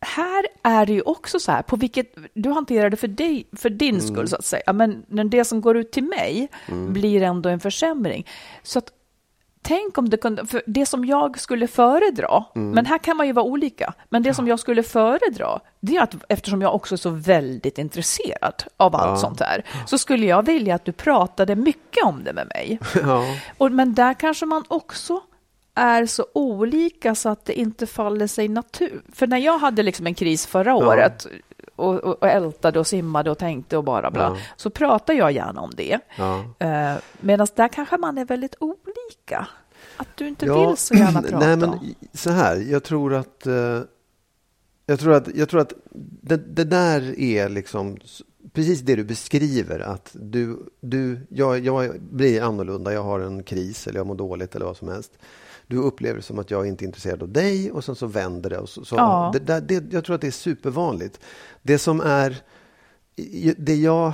[0.00, 3.70] här är det ju också så här, på vilket, du hanterar det för, dig, för
[3.70, 4.06] din mm.
[4.06, 4.72] skull så att säga,
[5.08, 6.92] men det som går ut till mig mm.
[6.92, 8.26] blir ändå en försämring.
[8.62, 8.90] Så att
[9.64, 12.70] tänk om det kunde, för det som jag skulle föredra, mm.
[12.70, 14.34] men här kan man ju vara olika, men det ja.
[14.34, 18.96] som jag skulle föredra, det är att eftersom jag också är så väldigt intresserad av
[18.96, 19.16] allt ja.
[19.16, 22.78] sånt här, så skulle jag vilja att du pratade mycket om det med mig.
[23.02, 23.24] Ja.
[23.58, 25.20] Och, men där kanske man också
[25.74, 29.04] är så olika så att det inte faller sig naturligt.
[29.12, 31.26] För när jag hade liksom en kris förra året,
[31.76, 34.36] och, och, och ältade och simmade och tänkte och bara bla, ja.
[34.56, 35.98] så pratar jag gärna om det.
[36.16, 36.44] Ja.
[36.64, 38.93] Uh, Medan där kanske man är väldigt olika.
[39.96, 41.38] Att du inte ja, vill så gärna prata.
[41.38, 43.80] Nej, men så här, jag tror att uh,
[44.86, 45.72] jag tror att, jag tror att
[46.20, 47.96] det, det, där är liksom
[48.52, 49.80] precis det du beskriver.
[49.80, 54.54] Att du, du, jag, jag blir annorlunda, jag har en kris eller jag mår dåligt
[54.54, 55.12] eller vad som helst
[55.66, 58.50] du upplever det som att jag inte är intresserad av dig och sen så vänder
[58.50, 58.58] det.
[58.58, 59.34] Och så, så ja.
[59.40, 61.20] det, det, jag tror att det är supervanligt.
[61.62, 62.36] Det som är...
[63.56, 64.12] Det jag...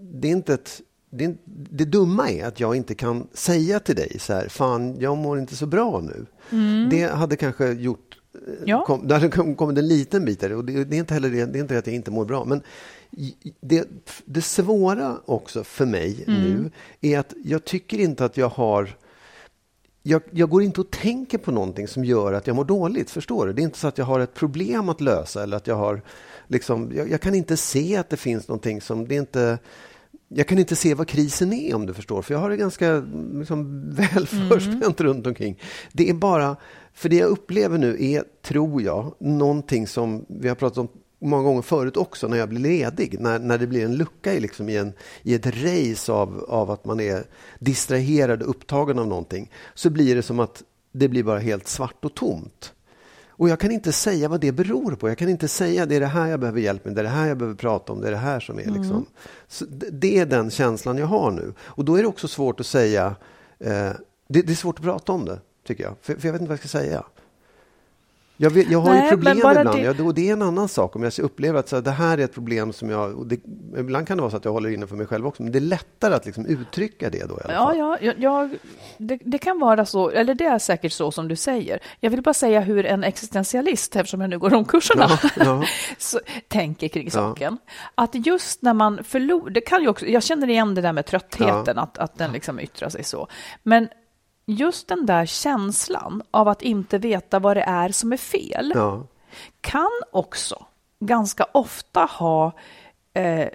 [0.00, 0.80] Det är inte ett...
[1.10, 1.36] Det,
[1.70, 5.38] det dumma är att jag inte kan säga till dig så här, fan, jag mår
[5.38, 6.26] inte så bra nu.
[6.50, 6.90] Mm.
[6.90, 8.08] Det hade kanske gjort
[8.64, 8.84] Ja.
[8.86, 10.52] Kom, det hade kommit en liten bit där.
[10.52, 12.44] Och det, det, är inte heller det, det är inte att jag inte mår bra.
[12.44, 12.62] Men
[13.60, 13.88] det,
[14.24, 16.42] det svåra också för mig mm.
[16.42, 18.96] nu är att jag tycker inte att jag har
[20.02, 23.10] jag, jag, går inte och tänker på någonting som gör att jag mår dåligt.
[23.10, 23.52] Förstår du?
[23.52, 26.02] Det är inte så att jag har ett problem att lösa eller att jag har
[26.46, 29.58] liksom, jag, jag kan inte se att det finns någonting som, det är inte
[30.28, 33.04] jag kan inte se vad krisen är om du förstår, för jag har det ganska
[33.34, 35.12] liksom, väl förspänt mm.
[35.12, 35.60] runt omkring.
[35.92, 36.56] Det är bara,
[36.92, 40.88] för det jag upplever nu är, tror jag, någonting som vi har pratat om
[41.20, 43.20] många gånger förut också när jag blir ledig.
[43.20, 46.70] När, när det blir en lucka i, liksom, i, en, i ett race av, av
[46.70, 47.24] att man är
[47.58, 49.50] distraherad och upptagen av någonting.
[49.74, 50.62] Så blir det som att
[50.92, 52.72] det blir bara helt svart och tomt.
[53.38, 55.08] Och jag kan inte säga vad det beror på.
[55.08, 57.08] Jag kan inte säga det är det här jag behöver hjälp med, det är det
[57.08, 59.06] här jag behöver prata om, det är det här som är liksom.
[59.48, 61.52] Så det är den känslan jag har nu.
[61.60, 63.06] Och då är det också svårt att säga,
[63.58, 63.90] eh,
[64.28, 65.94] det, det, är svårt att prata om det, tycker jag.
[66.02, 67.04] För, för jag vet inte vad jag ska säga.
[68.40, 69.80] Jag, vet, jag har Nej, ju problem ibland det...
[69.80, 70.96] Jag, och det är en annan sak.
[70.96, 73.26] Om jag upplever att så här, det här är ett problem som jag...
[73.26, 73.40] Det,
[73.78, 75.58] ibland kan det vara så att jag håller inne för mig själv också, men det
[75.58, 77.34] är lättare att liksom uttrycka det då.
[77.34, 77.98] I alla ja, fall.
[78.02, 78.50] ja, jag,
[78.98, 81.78] det, det, kan vara så, eller det är säkert så som du säger.
[82.00, 85.64] Jag vill bara säga hur en existentialist, eftersom jag nu går de kurserna, ja, ja.
[85.98, 87.58] så, tänker kring saken.
[87.94, 91.06] Att just när man förlorar, det kan ju också, jag känner igen det där med
[91.06, 93.28] tröttheten, att, att den liksom yttrar sig så.
[93.62, 93.88] Men
[94.48, 99.02] just den där känslan av att inte veta vad det är som är fel ja.
[99.60, 100.66] kan också
[101.00, 102.52] ganska ofta ha
[103.14, 103.48] eh,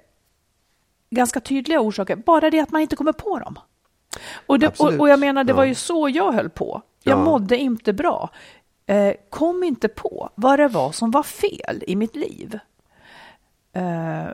[1.10, 3.60] ganska tydliga orsaker, bara det att man inte kommer på dem.
[4.46, 5.56] Och, det, och, och jag menar, det ja.
[5.56, 6.82] var ju så jag höll på.
[7.04, 7.24] Jag ja.
[7.24, 8.30] mådde inte bra.
[8.86, 12.60] Eh, kom inte på vad det var som var fel i mitt liv.
[13.74, 14.28] Eh,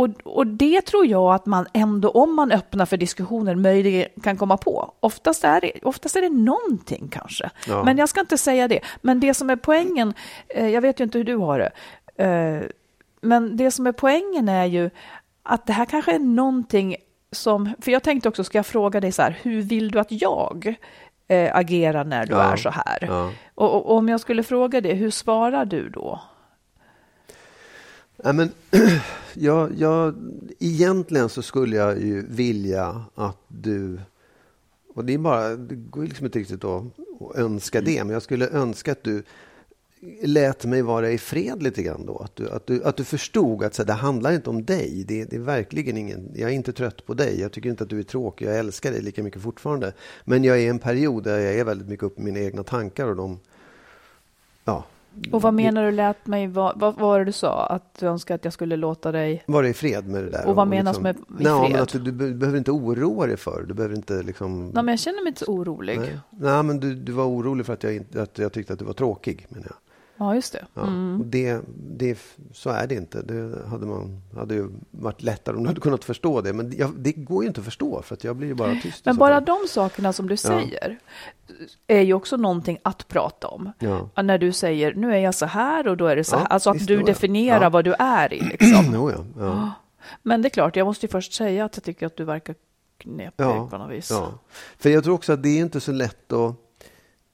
[0.00, 4.36] och, och det tror jag att man ändå, om man öppnar för diskussioner, möjligen kan
[4.36, 4.94] komma på.
[5.00, 7.50] Oftast är det, oftast är det någonting kanske.
[7.66, 7.84] Ja.
[7.84, 8.80] Men jag ska inte säga det.
[9.02, 10.14] Men det som är poängen,
[10.48, 11.70] eh, jag vet ju inte hur du har det,
[12.24, 12.62] eh,
[13.20, 14.90] men det som är poängen är ju
[15.42, 16.96] att det här kanske är någonting
[17.32, 20.12] som, för jag tänkte också, ska jag fråga dig så här, hur vill du att
[20.12, 20.74] jag
[21.28, 22.52] eh, agerar när du ja.
[22.52, 22.98] är så här?
[23.00, 23.30] Ja.
[23.54, 26.20] Och, och, och om jag skulle fråga det, hur svarar du då?
[28.22, 28.50] Ja, men,
[29.34, 30.14] jag, jag,
[30.58, 34.00] egentligen så skulle jag ju vilja att du...
[34.94, 36.84] Och det, är bara, det går liksom inte riktigt att,
[37.20, 39.22] att önska det, men jag skulle önska att du
[40.22, 42.18] lät mig vara i fred lite grann då.
[42.18, 45.04] Att du, att du, att du förstod att så här, det handlar inte om dig.
[45.08, 47.40] Det, det, är verkligen ingen, jag är inte trött på dig.
[47.40, 48.46] Jag tycker inte att du är tråkig.
[48.46, 49.92] Jag älskar dig lika mycket fortfarande.
[50.24, 52.62] Men jag är i en period där jag är väldigt mycket uppe i mina egna
[52.62, 53.38] tankar och de,
[54.64, 54.84] ja,
[55.32, 57.66] och vad menar du lät mig, vad, vad var det du sa?
[57.66, 59.42] Att du önskar att jag skulle låta dig...
[59.46, 60.46] Vara i fred med det där.
[60.46, 61.72] Och vad menas liksom, med i nej, fred?
[61.72, 64.64] Men att du, du, behöver inte oroa dig för Du behöver inte liksom...
[64.64, 65.98] Nej, men jag känner mig inte så orolig.
[65.98, 68.84] Nej, nej men du, du var orolig för att jag, att jag tyckte att du
[68.84, 69.76] var tråkig, menar jag.
[70.20, 70.66] Ja, just det.
[70.76, 71.12] Mm.
[71.12, 72.18] Ja, och det, det.
[72.52, 73.22] Så är det inte.
[73.22, 76.52] Det hade, man, hade ju varit lättare om du hade kunnat förstå det.
[76.52, 79.04] Men jag, det går ju inte att förstå för att jag blir ju bara tyst.
[79.04, 80.98] Men bara de sakerna som du säger
[81.46, 81.54] ja.
[81.86, 83.72] är ju också någonting att prata om.
[83.78, 84.22] Ja.
[84.22, 86.46] När du säger nu är jag så här och då är det så här.
[86.46, 88.40] alltså att du definierar vad du är i.
[88.40, 88.90] Liksom.
[88.94, 89.72] jo, ja.
[90.22, 92.54] Men det är klart, jag måste ju först säga att jag tycker att du verkar
[92.98, 94.12] knepig på något vis.
[94.78, 96.56] För jag tror också att det är inte så lätt att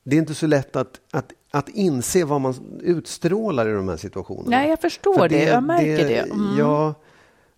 [0.08, 3.96] det är inte så lätt att, att, att inse vad man utstrålar i de här
[3.96, 4.56] situationerna.
[4.56, 6.04] Nej, jag förstår det, det, Jag märker det.
[6.04, 6.18] det.
[6.18, 6.58] Mm.
[6.58, 6.94] Ja,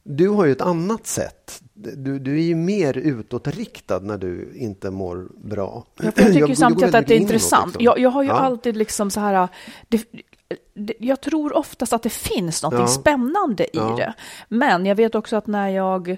[0.02, 1.62] du har ju ett annat sätt.
[1.74, 5.84] Du, du är ju mer utåtriktad när du inte mår bra.
[6.02, 7.76] jag tycker jag, samtidigt att det är intressant.
[7.78, 8.34] Jag, jag, har ju ja.
[8.34, 9.48] alltid liksom så här...
[9.88, 10.04] Det,
[10.74, 12.86] det, jag tror oftast att det finns något ja.
[12.86, 13.94] spännande i ja.
[13.96, 14.14] det.
[14.48, 16.16] Men jag vet också att när jag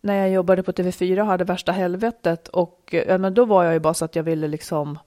[0.00, 3.80] när jag jobbade på TV4 och hade värsta helvetet och men då var jag ju
[3.80, 4.98] bara så att jag ville liksom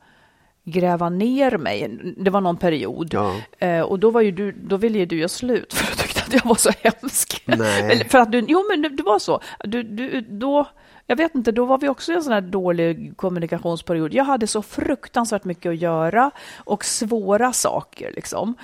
[0.64, 2.00] gräva ner mig.
[2.18, 3.14] Det var någon period.
[3.14, 3.36] Ja.
[3.58, 6.22] Eh, och då, var ju du, då ville ju du göra slut för du tyckte
[6.22, 7.44] att jag var så hemsk.
[7.46, 8.10] Nej.
[8.10, 9.42] för att du, jo, men det, det var så.
[9.64, 10.68] Du, du, då,
[11.08, 14.14] jag vet inte, då var vi också i en sån här dålig kommunikationsperiod.
[14.14, 18.56] Jag hade så fruktansvärt mycket att göra och svåra saker liksom.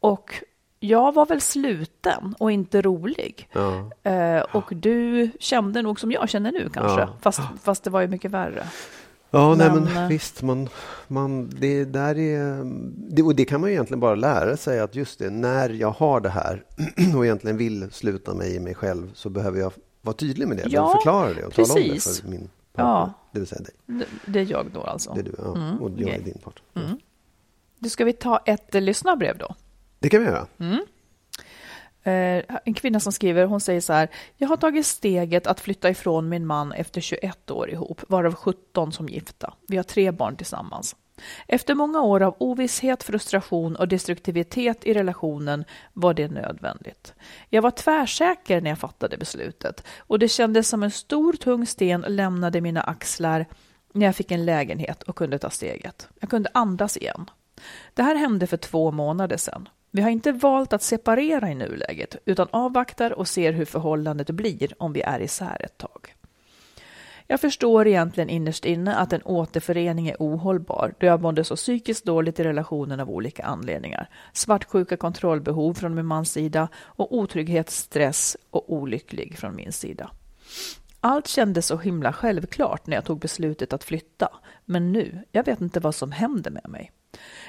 [0.00, 0.42] Och
[0.80, 3.48] jag var väl sluten och inte rolig.
[3.52, 3.90] Ja.
[4.10, 7.08] Eh, och du kände nog som jag känner nu kanske, ja.
[7.20, 8.66] fast, fast det var ju mycket värre.
[9.30, 10.68] Ja, men, nej, men eh, visst, man,
[11.08, 12.64] man, det där är...
[13.14, 15.90] Det, och det kan man ju egentligen bara lära sig att just det, när jag
[15.90, 16.64] har det här
[17.16, 20.64] och egentligen vill sluta mig i mig själv så behöver jag vara tydlig med det.
[20.68, 21.74] Ja, förklara det och precis.
[21.74, 23.12] tala om det för min partner, ja.
[23.32, 23.74] det vill säga dig.
[23.86, 25.12] Det, det är jag då alltså?
[25.12, 25.56] Det är du, ja.
[25.56, 26.14] Mm, och jag okay.
[26.14, 26.84] är din partner.
[26.84, 26.98] Mm.
[27.78, 29.54] Du, ska vi ta ett lyssnarbrev då?
[29.98, 30.46] Det kan vi göra.
[30.58, 30.80] Mm.
[32.08, 35.90] Eh, en kvinna som skriver, hon säger så här, jag har tagit steget att flytta
[35.90, 39.54] ifrån min man efter 21 år ihop, varav 17 som gifta.
[39.68, 40.96] Vi har tre barn tillsammans.
[41.46, 47.14] Efter många år av ovisshet, frustration och destruktivitet i relationen var det nödvändigt.
[47.48, 52.04] Jag var tvärsäker när jag fattade beslutet och det kändes som en stor tung sten
[52.08, 53.46] lämnade mina axlar
[53.92, 56.08] när jag fick en lägenhet och kunde ta steget.
[56.20, 57.30] Jag kunde andas igen.
[57.94, 59.68] Det här hände för två månader sedan.
[59.90, 64.72] Vi har inte valt att separera i nuläget, utan avvaktar och ser hur förhållandet blir
[64.78, 66.14] om vi är isär ett tag.
[67.30, 72.04] Jag förstår egentligen innerst inne att en återförening är ohållbar då jag mådde så psykiskt
[72.04, 74.10] dåligt i relationen av olika anledningar.
[74.32, 80.10] Svartsjuka kontrollbehov från min mans sida och otrygghet, stress och olycklig från min sida.
[81.00, 84.28] Allt kändes så himla självklart när jag tog beslutet att flytta.
[84.64, 86.92] Men nu, jag vet inte vad som händer med mig.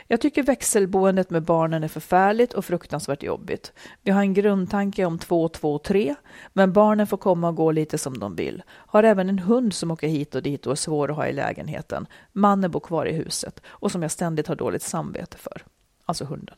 [0.07, 3.73] Jag tycker växelboendet med barnen är förfärligt och fruktansvärt jobbigt.
[4.03, 6.15] Vi har en grundtanke om två, två, tre,
[6.53, 8.63] men barnen får komma och gå lite som de vill.
[8.69, 11.33] Har även en hund som åker hit och dit och är svår att ha i
[11.33, 12.07] lägenheten.
[12.31, 15.65] Mannen bor kvar i huset och som jag ständigt har dåligt samvete för.
[16.05, 16.55] Alltså hunden.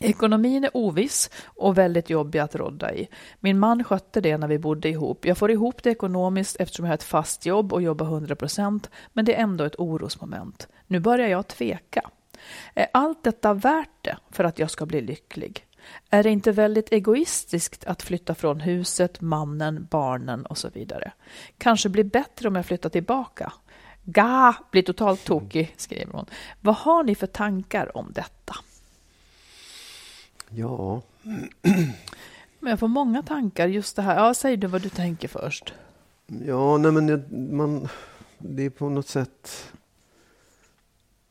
[0.00, 3.08] Ekonomin är oviss och väldigt jobbig att rodda i.
[3.40, 5.26] Min man skötte det när vi bodde ihop.
[5.26, 8.90] Jag får ihop det ekonomiskt eftersom jag har ett fast jobb och jobbar 100 procent,
[9.12, 10.68] men det är ändå ett orosmoment.
[10.86, 12.10] Nu börjar jag tveka.
[12.74, 15.66] Är allt detta värt det för att jag ska bli lycklig?
[16.10, 21.12] Är det inte väldigt egoistiskt att flytta från huset, mannen, barnen och så vidare?
[21.58, 23.52] Kanske blir bättre om jag flyttar tillbaka.
[24.04, 26.26] Ga, blir totalt tokig, skriver hon.
[26.60, 28.54] Vad har ni för tankar om detta?
[30.54, 31.02] Ja.
[32.60, 34.16] Men jag får många tankar just det här.
[34.16, 35.74] Ja, säg du vad du tänker först.
[36.46, 37.24] Ja, nej men
[37.56, 37.88] man,
[38.38, 39.72] det är på något sätt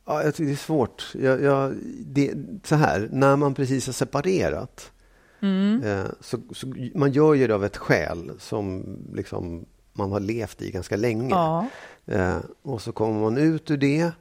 [0.09, 1.15] Ja, jag tycker det är svårt.
[1.19, 4.91] Jag, jag, det, så här, när man precis har separerat
[5.39, 5.83] mm.
[5.83, 10.61] eh, så, så, man gör ju det av ett skäl som liksom man har levt
[10.61, 11.29] i ganska länge.
[11.29, 11.67] Ja.
[12.05, 14.11] Eh, och så kommer man ut ur det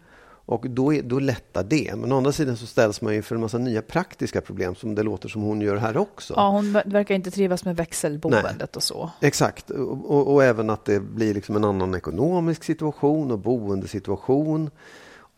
[0.48, 1.94] och då, är, då lättar det.
[1.96, 5.02] Men å andra sidan så ställs man inför en massa nya praktiska problem som det
[5.02, 6.34] låter som hon gör här också.
[6.36, 8.68] Ja, hon verkar inte trivas med växelboendet Nej.
[8.74, 9.10] och så.
[9.20, 14.70] Exakt, och, och, och, även att det blir liksom en annan ekonomisk situation och boendesituation.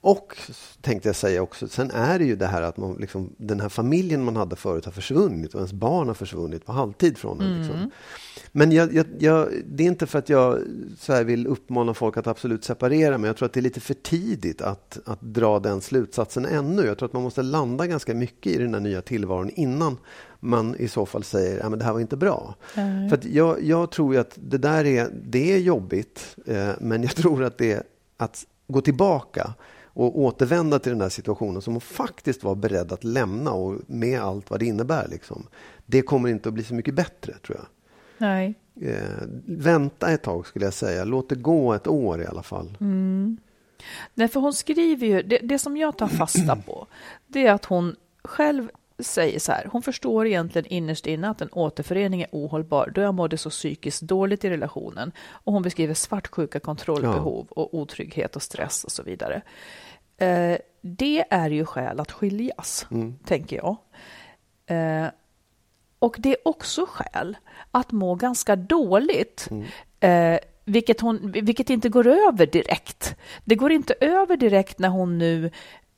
[0.02, 0.36] Och
[0.80, 3.68] tänkte jag säga också, sen är det ju det här att man liksom, den här
[3.68, 7.46] familjen man hade förut har försvunnit och ens barn har försvunnit på halvtid från en.
[7.46, 7.58] Mm.
[7.58, 7.90] Liksom.
[8.52, 10.58] Men jag, jag, jag, det är inte för att jag
[10.98, 13.94] så vill uppmana folk att absolut separera, men jag tror att det är lite för
[13.94, 16.82] tidigt att, att dra den slutsatsen ännu.
[16.82, 19.96] Jag tror att man måste landa ganska mycket i den här nya tillvaron innan
[20.40, 22.54] man i så fall säger att det här var inte bra.
[22.74, 23.08] Mm.
[23.08, 27.44] För jag, jag, tror att det där är, det är jobbigt, eh, men jag tror
[27.44, 27.82] att det är
[28.16, 29.54] att gå tillbaka
[29.92, 34.20] och återvända till den här situationen som hon faktiskt var beredd att lämna och med
[34.20, 35.08] allt vad det innebär.
[35.08, 35.46] Liksom.
[35.86, 37.66] Det kommer inte att bli så mycket bättre, tror jag.
[38.18, 38.54] Nej.
[38.80, 41.04] Eh, vänta ett tag, skulle jag säga.
[41.04, 42.76] Låt det gå ett år i alla fall.
[42.80, 43.38] Mm.
[44.14, 46.86] Nej, för hon skriver ju, det, det som jag tar fasta på,
[47.26, 48.68] det är att hon själv
[49.02, 53.14] säger så här, hon förstår egentligen innerst inne att en återförening är ohållbar då jag
[53.14, 55.12] mådde så psykiskt dåligt i relationen.
[55.30, 57.62] Och hon beskriver svartsjuka kontrollbehov ja.
[57.62, 59.42] och otrygghet och stress och så vidare.
[60.16, 63.18] Eh, det är ju skäl att skiljas, mm.
[63.24, 63.76] tänker jag.
[64.66, 65.10] Eh,
[65.98, 67.36] och det är också skäl
[67.70, 69.48] att må ganska dåligt.
[69.50, 69.66] Mm.
[70.00, 73.16] Eh, vilket, hon, vilket inte går över direkt.
[73.44, 75.50] Det går inte över direkt när hon nu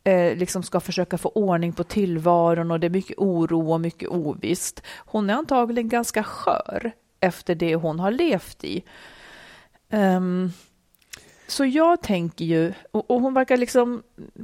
[0.05, 4.09] eh, liksom ska försöka få ordning på tillvaron och det är mycket oro och mycket
[4.09, 4.83] ovisst.
[4.97, 8.85] Hon är antagligen ganska skör efter det hon har levt i.
[9.91, 10.53] Um,
[11.47, 14.03] så jag tänker ju, och, och, hon verkar liksom,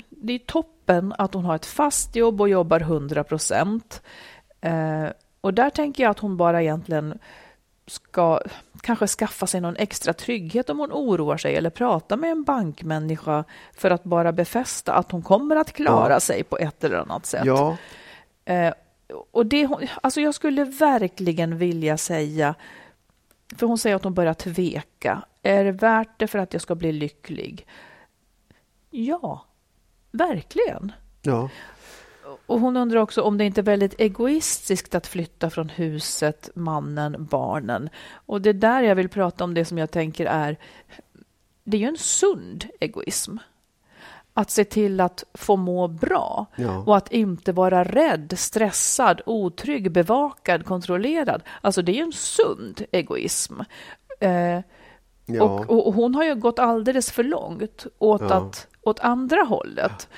[0.08, 4.02] det är toppen att hon har ett fast jobb och jobbar 100 procent.
[4.60, 5.06] Eh,
[5.40, 7.18] och där tänker jag att hon bara egentligen
[7.88, 8.40] ska
[8.80, 13.44] kanske skaffa sig någon extra trygghet om hon oroar sig eller prata med en bankmänniska
[13.72, 16.20] för att bara befästa att hon kommer att klara ja.
[16.20, 17.44] sig på ett eller annat sätt.
[17.44, 17.76] Ja.
[18.44, 18.72] Eh,
[19.30, 19.68] och det,
[20.02, 22.54] alltså jag skulle verkligen vilja säga,
[23.56, 25.22] för hon säger att hon börjar tveka.
[25.42, 27.66] Är det värt det för att jag ska bli lycklig?
[28.90, 29.44] Ja,
[30.10, 30.92] verkligen.
[31.22, 31.48] Ja.
[32.48, 37.26] Och hon undrar också om det inte är väldigt egoistiskt att flytta från huset, mannen,
[37.30, 37.90] barnen.
[38.12, 40.56] Och det är där jag vill prata om det som jag tänker är,
[41.64, 43.36] det är ju en sund egoism.
[44.34, 46.78] Att se till att få må bra ja.
[46.78, 51.42] och att inte vara rädd, stressad, otrygg, bevakad, kontrollerad.
[51.60, 53.60] Alltså det är ju en sund egoism.
[54.20, 54.60] Eh,
[55.26, 55.42] ja.
[55.42, 58.34] och, och, hon har ju gått alldeles för långt åt, ja.
[58.34, 60.08] att, åt andra hållet.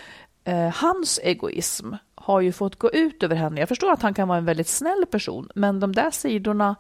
[0.45, 3.61] Eh, hans egoism har ju fått gå ut över henne.
[3.61, 6.77] Jag förstår att han kan vara en väldigt snäll person, men de där sidorna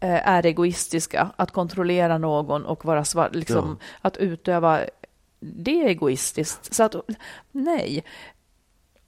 [0.00, 1.30] eh, är egoistiska.
[1.36, 3.86] Att kontrollera någon och vara svart, liksom, ja.
[4.00, 4.80] att utöva
[5.40, 6.74] det är egoistiskt.
[6.74, 6.94] Så att,
[7.52, 8.04] nej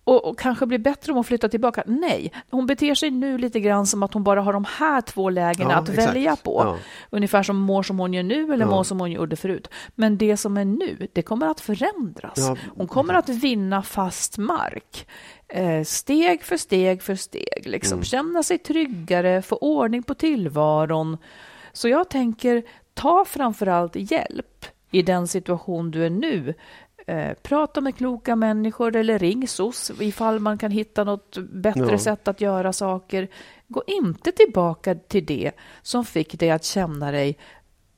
[0.07, 1.83] och, och, kanske blir bättre om hon flyttar tillbaka.
[1.87, 5.31] Nej, hon beter sig nu lite grann som att hon bara har de här två
[5.31, 6.09] lägena ja, att exakt.
[6.09, 6.62] välja på.
[6.64, 6.79] Ja.
[7.11, 8.71] Ungefär som mår som hon gör nu eller ja.
[8.71, 9.69] mår som hon gjorde förut.
[9.95, 12.51] Men det som är nu, det kommer att förändras.
[12.77, 15.07] Hon kommer att vinna fast mark.
[15.49, 17.97] Eh, steg för steg för steg, liksom.
[17.97, 18.05] Mm.
[18.05, 21.16] känna sig tryggare, få ordning på tillvaron.
[21.73, 22.62] Så jag tänker,
[22.95, 26.55] ta framförallt hjälp i den situation du är nu
[27.09, 31.99] Eh, prata med kloka människor eller ring SOS ifall man kan hitta något bättre Ja.
[31.99, 33.29] sätt att göra saker.
[33.69, 37.38] Gå inte tillbaka till det som fick dig att känna dig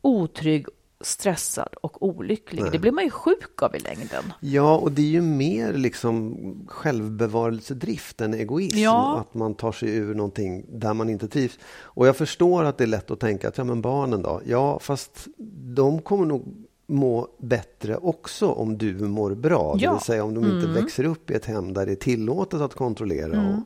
[0.02, 0.66] otrygg,
[1.00, 2.64] stressad och olycklig.
[2.72, 4.32] Det blir man ju sjuk av i längden.
[4.40, 6.36] Ja, och det är ju mer liksom
[6.68, 8.78] självbevarelsedrift än egoism.
[8.78, 9.18] Ja.
[9.20, 11.58] Att man tar sig ur någonting där man inte trivs.
[11.82, 14.40] Och jag förstår att det är lätt att tänka att ja, men barnen då?
[14.46, 15.26] Ja, fast
[15.74, 19.74] de kommer nog må bättre också om du mår bra.
[19.74, 19.92] Det Ja.
[19.92, 22.74] vill säga om de inte växer upp i ett hem där det är tillåtet att
[22.74, 23.64] kontrollera och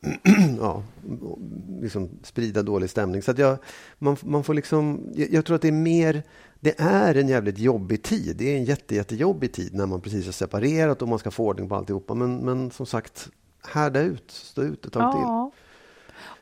[0.60, 0.82] ja,
[1.22, 1.38] och
[1.82, 3.22] liksom sprida dålig stämning.
[3.22, 3.58] Så att jag,
[3.98, 6.22] man, man får liksom, jag, jag tror att det är mer
[6.60, 8.36] det är en jävligt jobbig tid.
[8.38, 11.44] Det är en jätte, jättejobbig tid när man precis har separerat och man ska få
[11.44, 12.14] ordning på alltihopa.
[12.14, 13.28] Men, men som sagt,
[13.68, 15.20] härda ut, stå ut ett tag till.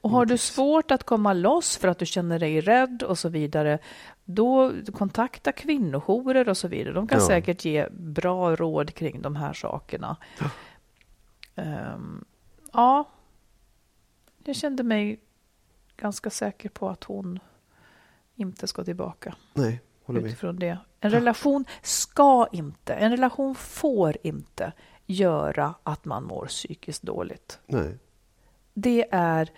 [0.05, 0.09] Ja.
[0.09, 3.29] Och har du svårt att komma loss för att du känner dig rädd och så
[3.29, 3.79] vidare,
[4.25, 6.95] då kontakta kvinnojourer och så vidare.
[6.95, 7.27] De kan Ja.
[7.27, 10.17] säkert ge bra råd kring de här sakerna.
[11.57, 12.25] Ehm,
[12.73, 13.05] ja,
[14.45, 15.21] jag kände mig
[15.97, 17.39] ganska säker på att hon
[18.37, 20.29] inte ska tillbaka Nej, håller med.
[20.29, 20.79] utifrån det.
[21.01, 24.73] En relation ska inte, en relation får inte
[25.07, 27.99] göra att man mår psykiskt dåligt Nej.
[28.75, 29.51] det är,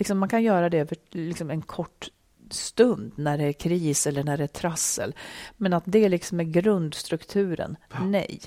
[0.00, 2.08] liksom, man kan göra det över liksom, en kort
[2.50, 5.14] stund när det är kris eller när det är trassel.
[5.56, 8.40] Men att det liksom är grundstrukturen, nej.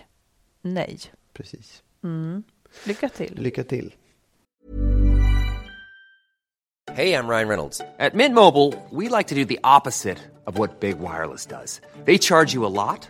[0.62, 1.00] Nej.
[1.34, 1.84] Precis.
[2.04, 2.44] Mm.
[2.86, 3.36] Lycka till.
[3.42, 3.94] Lycka till.
[6.92, 7.82] Hey, I'm Ryan Reynolds.
[7.98, 11.82] At Mint Mobile, we like to do the opposite of what Big Wireless does.
[12.06, 13.10] They charge you a lot,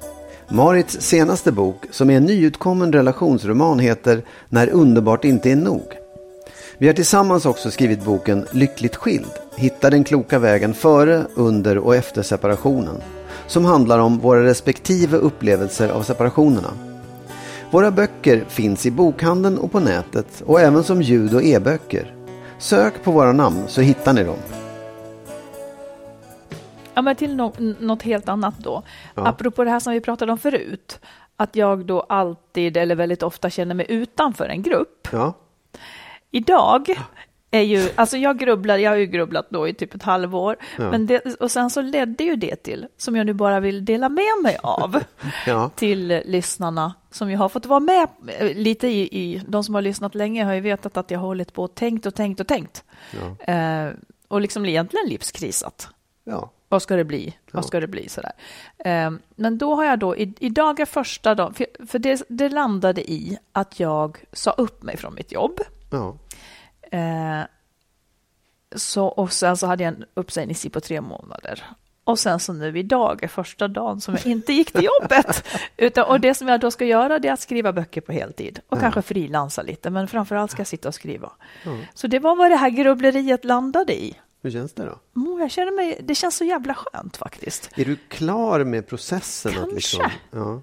[0.53, 5.83] Marits senaste bok, som är en nyutkommen relationsroman, heter När underbart inte är nog.
[6.77, 9.31] Vi har tillsammans också skrivit boken Lyckligt skild.
[9.55, 13.01] Hitta den kloka vägen före, under och efter separationen.
[13.47, 16.71] Som handlar om våra respektive upplevelser av separationerna.
[17.71, 22.15] Våra böcker finns i bokhandeln och på nätet och även som ljud och e-böcker.
[22.59, 24.60] Sök på våra namn så hittar ni dem.
[26.93, 28.83] Ja, men till no något helt annat då.
[29.15, 29.27] Ja.
[29.27, 30.99] Apropå det här som vi pratade om förut.
[31.35, 35.07] Att jag då alltid eller väldigt ofta känner mig utanför en grupp.
[35.11, 35.33] Ja,
[36.31, 36.87] Idag
[37.51, 40.55] är ju, alltså jag grubblar, jag har ju grubblat då i typ ett halvår.
[40.77, 40.91] Ja.
[40.91, 44.09] Men det, och sen så ledde ju det till, som jag nu bara vill dela
[44.09, 45.03] med mig av,
[45.47, 45.69] Ja.
[45.75, 49.81] till lyssnarna som ju har fått vara med eh, lite i, i, de som har
[49.81, 52.47] lyssnat länge har ju vetat att jag har hållit på och tänkt och tänkt och
[52.47, 52.83] tänkt.
[53.39, 53.85] Eh,
[54.27, 55.89] och liksom egentligen livskrisat.
[56.23, 56.49] ja.
[56.71, 57.37] Vad ska det bli?
[57.51, 58.09] Vad ska det bli?
[58.09, 58.31] Sådär.
[58.77, 62.49] Eh, men då har jag då, i, idag är första dagen, för, för det, det
[62.49, 65.59] landade i att jag sa upp mig från mitt jobb.
[65.91, 66.15] ja.
[66.97, 67.41] Eh,
[68.75, 71.63] så, och sen så hade jag en uppsägningstid på tre månader.
[72.03, 75.47] Och sen så nu idag är första dagen som jag inte gick till jobbet.
[75.77, 78.59] Utan, och det som jag då ska göra det är att skriva böcker på heltid.
[78.69, 81.31] Och kanske frilansa lite, men framför allt ska jag sitta och skriva.
[81.93, 84.15] Så det var vad det här grubbleriet landade i.
[84.43, 84.99] Hur känns det då?
[85.21, 87.69] Mm, Jag känner mig, det känns så jävla skönt faktiskt.
[87.75, 89.51] Är du klar med processen?
[89.73, 90.11] Liksom, Kanske.
[90.31, 90.61] ja.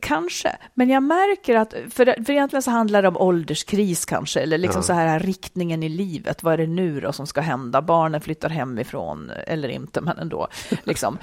[0.00, 4.58] Kanske, men jag märker att, för, för egentligen så handlar det om ålderskris kanske, eller
[4.58, 4.82] liksom Ja.
[4.82, 6.42] så här riktningen i livet.
[6.42, 7.82] Vad är det nu då som ska hända?
[7.82, 10.48] Barnen flyttar hemifrån, eller inte, men ändå.
[10.84, 11.18] Liksom.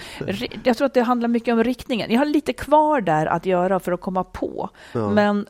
[0.64, 2.12] Jag tror att det handlar mycket om riktningen.
[2.12, 5.48] Jag har lite kvar där att göra för att komma på, men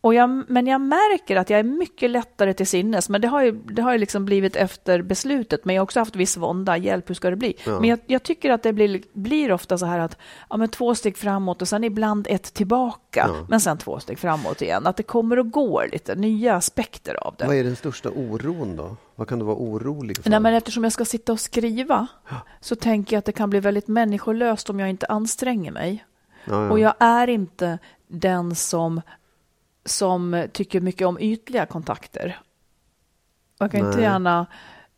[0.00, 3.42] och jag, men jag märker att jag är mycket lättare till sinnes, men det har
[3.42, 5.64] ju, det har ju liksom blivit efter beslutet.
[5.64, 7.54] Men jag har också haft viss vånda, hjälp, hur ska det bli?
[7.66, 10.16] Men jag, jag tycker att det blir, blir ofta så här att
[10.50, 14.62] ja, men två steg framåt och sen ibland ett tillbaka, men sen två steg framåt
[14.62, 14.86] igen.
[14.86, 17.46] Att det kommer och går lite, nya aspekter av det.
[17.46, 18.96] Vad är den största oron då?
[19.16, 20.30] Vad kan du vara orolig för?
[20.30, 22.06] Nej, men eftersom jag ska sitta och skriva
[22.60, 26.04] så tänker jag att det kan bli väldigt människolöst om jag inte anstränger mig.
[26.44, 26.70] ja, ja.
[26.70, 27.78] Och jag är inte
[28.08, 29.00] den som,
[29.88, 32.40] som tycker mycket om ytliga kontakter.
[33.58, 34.02] Jag kan inte Nej.
[34.06, 34.46] gärna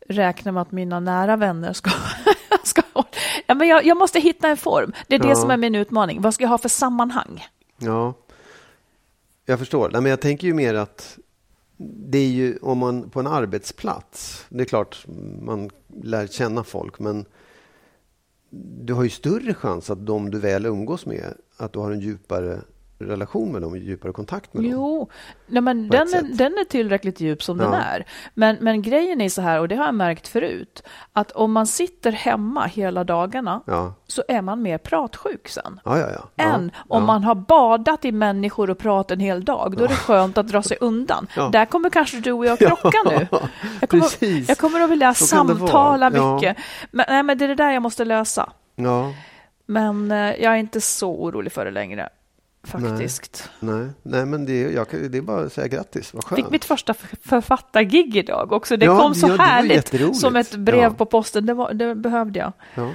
[0.07, 1.89] räkna med att mina nära vänner ska...
[2.63, 2.81] ska
[3.47, 4.93] ja, men jag, jag måste hitta en form.
[5.07, 5.35] Det är det Ja.
[5.35, 6.21] som är min utmaning.
[6.21, 7.47] Vad ska jag ha för sammanhang?
[7.77, 8.13] Ja,
[9.45, 9.89] jag förstår.
[9.89, 11.17] Nej, men jag tänker ju mer att
[11.77, 15.05] det är ju om man på en arbetsplats, det är klart
[15.41, 15.69] man
[16.03, 17.25] lär känna folk, men
[18.83, 21.99] du har ju större chans att de du väl umgås med, att du har en
[21.99, 22.59] djupare
[23.05, 24.71] relation med dem, djupare kontakt med dem.
[24.71, 25.09] Jo,
[25.47, 27.79] nej, men den är, den är tillräckligt djup som den Ja.
[27.79, 28.05] är.
[28.33, 30.83] Men, men grejen är så här, och det har jag märkt förut,
[31.13, 35.79] att om man sitter hemma hela dagarna Ja, så är man mer pratsjuk sen.
[35.85, 36.07] ja, ja.
[36.35, 36.43] ja.
[36.43, 39.77] än om man har badat i människor och pratat en hel dag.
[39.77, 41.27] Då är det skönt att dra sig undan.
[41.51, 43.27] Där kommer kanske du och jag krocka nu.
[43.81, 44.49] Jag kommer, precis.
[44.49, 46.57] jag kommer att vilja Så samtala mycket.
[46.91, 48.49] Men, nej, men det är det där jag måste lösa.
[49.65, 52.09] Men eh, jag är inte så orolig för det längre.
[52.63, 53.49] Faktiskt.
[53.59, 56.13] nej, nej, men det, jag, det är bara att säga grattis.
[56.13, 56.41] Vad skönt.
[56.41, 58.77] Fick mitt första författargig idag också.
[58.77, 60.15] Det Ja, kom så ja, härligt.
[60.15, 60.89] Som ett brev Ja.
[60.89, 61.45] på posten.
[61.45, 62.53] Det, var, det behövde jag.
[62.75, 62.91] Ja,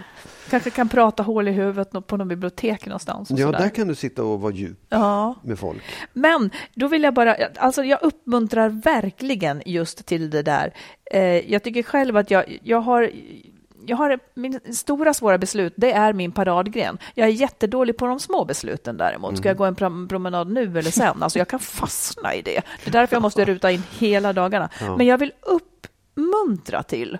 [0.51, 3.31] Kanske kan prata hål i huvudet på något bibliotek någonstans.
[3.31, 3.59] Ja sådär.
[3.59, 5.35] där kan du sitta och vara djup ja.
[5.43, 5.83] med folk.
[6.13, 10.75] Men då vill jag bara, alltså jag uppmuntrar verkligen just till det där.
[11.13, 13.11] Eh, jag tycker själv att jag, jag har
[13.87, 16.99] jag har min stora svåra beslut, det är min paradgren.
[17.15, 19.37] Jag är jättedålig på de små besluten däremot.
[19.39, 21.23] Ska jag gå en prom- promenad nu eller sen?
[21.23, 22.61] Alltså jag kan fastna i det.
[22.85, 24.69] Det är därför jag måste ruta in hela dagarna.
[24.97, 27.19] Men jag vill uppmuntra till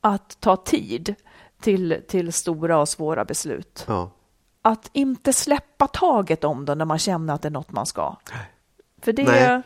[0.00, 1.14] att ta tid
[1.60, 3.84] till, till stora och svåra beslut.
[3.88, 4.10] Ja.
[4.62, 8.16] Att inte släppa taget om det när man känner att det är något man ska.
[9.02, 9.62] För det, Nej,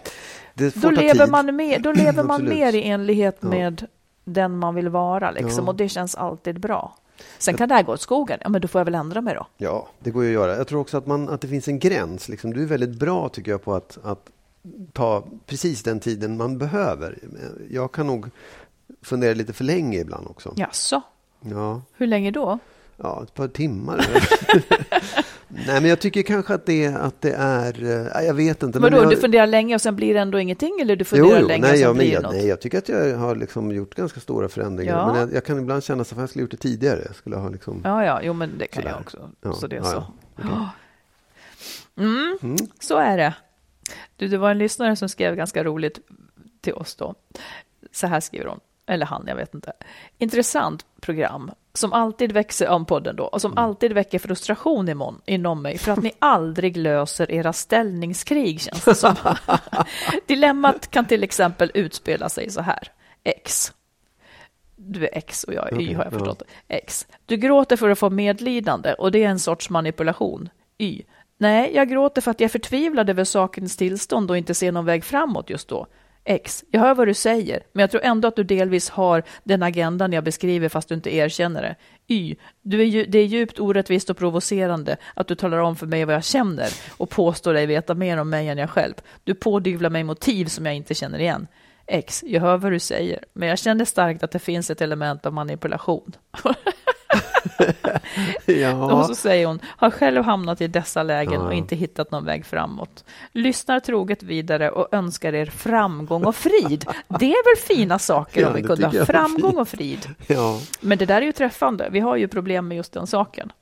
[0.54, 1.30] Det då, lever tid.
[1.30, 3.48] man mer, då lever man mer i enlighet Ja.
[3.48, 3.86] med
[4.24, 5.30] den man vill vara.
[5.30, 5.70] Liksom, Ja.
[5.70, 6.96] Och det känns alltid bra.
[7.38, 8.38] Sen kan det här gå åt skogen.
[8.42, 9.46] Ja, men då får jag väl ändra mig då.
[9.56, 10.56] Ja, det går ju att göra.
[10.56, 12.28] Jag tror också att, man, att det finns en gräns.
[12.28, 12.52] Liksom.
[12.52, 14.30] Du är väldigt bra tycker jag på att, att
[14.92, 17.18] ta precis den tiden man behöver.
[17.70, 18.30] Jag kan nog
[19.02, 20.52] fundera lite för länge ibland också.
[20.56, 21.02] Jaså,
[21.40, 22.58] Ja, hur länge då?
[22.96, 24.06] ja ett par timmar.
[25.54, 27.82] Nej, men jag tycker kanske att det, att det är...
[28.16, 28.78] eh, Jag vet inte.
[28.78, 30.78] Vadå, men jag, du funderar länge och sen blir det ändå ingenting?
[30.80, 32.32] Eller du Jo, funderar jo, länge nej, och sen jag, blir det jag, något?
[32.32, 34.96] nej, jag tycker att jag har liksom gjort ganska stora förändringar.
[34.98, 35.06] Ja.
[35.12, 37.00] Men jag, jag kan ibland känna att jag skulle gjort det tidigare.
[37.06, 37.80] Jag skulle ha liksom...
[37.84, 38.94] Ja, ja, jo, men det kan Sådär.
[38.94, 39.30] jag också.
[39.40, 40.04] Ja, så det är ja, så.
[40.36, 40.70] ja.
[41.96, 42.08] Okej.
[42.42, 43.34] Mm, Så är det.
[44.16, 45.98] Du, det var en lyssnare som skrev ganska roligt
[46.60, 47.14] till oss då.
[47.92, 49.72] Så här skriver hon, eller han, jag vet inte.
[50.18, 53.64] Intressant program som alltid växer om podden då och som Mm.
[53.64, 58.94] alltid väcker frustration imon, inom mig för att ni aldrig löser era ställningskrig känns det
[58.94, 59.14] som.
[60.26, 62.88] Dilemmat kan till exempel utspela sig så här.
[63.24, 63.72] X.
[64.76, 66.18] Du är X och jag är Y Okej, har jag ja.
[66.18, 66.42] förstått.
[66.68, 67.06] X.
[67.26, 70.48] Du gråter för att få medlidande och det är en sorts manipulation.
[70.78, 71.02] Y.
[71.38, 74.84] Nej, jag gråter för att jag är förtvivlad över sakens tillstånd och inte ser någon
[74.84, 75.86] väg framåt just då.
[76.24, 76.64] X.
[76.70, 80.12] Jag hör vad du säger, men jag tror ändå att du delvis har den agendan
[80.12, 81.76] jag beskriver fast du inte erkänner det.
[82.14, 82.36] Y.
[82.62, 86.04] Du är ju, det är djupt orättvist och provocerande att du talar om för mig
[86.04, 88.94] vad jag känner och påstår dig veta mer om mig än jag själv.
[89.24, 91.46] Du pådyvlar mig motiv som jag inte känner igen.
[91.86, 92.24] X.
[92.26, 95.32] Jag hör vad du säger, men jag känner starkt att det finns ett element av
[95.32, 96.12] manipulation.
[98.46, 99.04] Och Ja.
[99.08, 101.40] så säger hon, har själv hamnat i dessa lägen Ja.
[101.46, 103.04] och inte hittat någon väg framåt.
[103.32, 106.84] Lyssnar troget vidare och önskar er framgång och frid.
[107.18, 110.06] Det är väl fina saker Ja, om vi kunde ha framgång och frid.
[110.26, 110.60] ja.
[110.80, 111.88] Men det där är ju träffande.
[111.92, 113.52] Vi har ju problem med just den saken.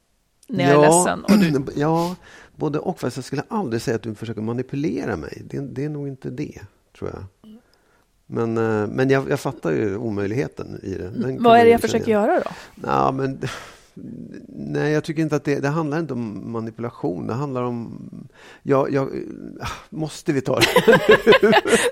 [0.48, 1.24] När jag är ledsen.
[1.24, 2.16] Och du, ja,
[2.56, 3.00] både och.
[3.00, 5.42] Fast jag skulle aldrig säga att du försöker manipulera mig.
[5.44, 6.58] Det, det är nog inte det,
[6.98, 7.24] tror jag.
[8.32, 11.08] Men, eh, men jag, jag fattar ju omöjligheten i det.
[11.08, 12.20] Den vad är det jag försöker igen.
[12.22, 12.50] göra då?
[12.86, 13.40] Ja, men,
[14.48, 17.26] Nej, jag tycker inte att det, det handlar inte om manipulation.
[17.26, 18.08] Det handlar om...
[18.62, 19.08] Jag, jag,
[19.90, 21.00] måste vi ta det?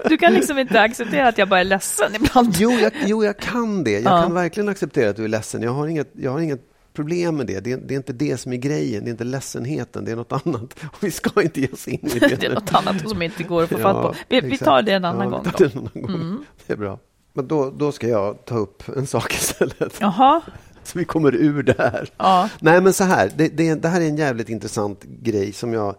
[0.08, 2.54] du kan liksom inte acceptera att jag bara är ledsen ibland.
[2.58, 3.90] Jo, jag, jo, jag kan det.
[3.90, 4.22] Jag ja.
[4.22, 5.62] kan verkligen acceptera att du är ledsen.
[5.62, 6.67] Jag har inget, jag har inget
[6.98, 7.60] problem med det.
[7.60, 7.76] det.
[7.76, 9.04] Det är inte det som är grejen.
[9.04, 10.04] Det är inte ledsenheten.
[10.04, 10.74] Det är något annat.
[10.92, 12.40] Och vi ska inte ge oss in i det.
[12.40, 14.14] det är något annat som inte går att få ja, fatt på.
[14.28, 15.46] Vi, vi, tar det en annan ja, gång.
[15.58, 16.14] Det en annan gång.
[16.14, 16.44] Mm.
[16.66, 16.98] Det är bra.
[17.32, 19.96] Men då, då ska jag ta upp en sak istället.
[20.00, 20.40] Jaha.
[20.84, 22.10] Så vi kommer ur det här.
[22.16, 22.48] Ja.
[22.60, 23.32] Nej, men så här.
[23.36, 25.96] Det, det, det här är en jävligt intressant grej som jag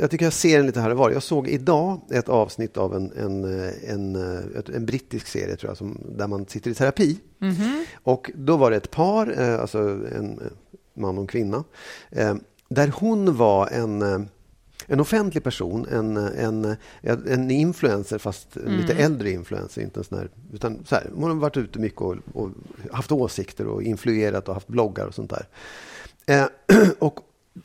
[0.00, 1.10] jag tycker jag ser den lite här och var.
[1.10, 3.44] Jag såg idag ett avsnitt av en, en,
[3.86, 4.16] en,
[4.74, 7.18] en brittisk serie tror jag, som, där man sitter i terapi.
[7.40, 7.84] Mm -hmm.
[7.94, 9.78] Och då var det ett par, eh, alltså
[10.14, 10.40] en
[10.94, 11.64] man och en kvinna,
[12.10, 12.34] eh,
[12.68, 14.28] där hon var en
[14.86, 18.72] en offentlig person, en, en, en influencer fast mm.
[18.72, 19.82] lite äldre influencer.
[19.82, 22.50] Inte en sån här, utan så här, hon har varit ute mycket och, och,
[22.92, 25.46] haft åsikter och influerat och haft bloggar och sånt där.
[26.26, 26.46] Eh,
[26.98, 27.18] och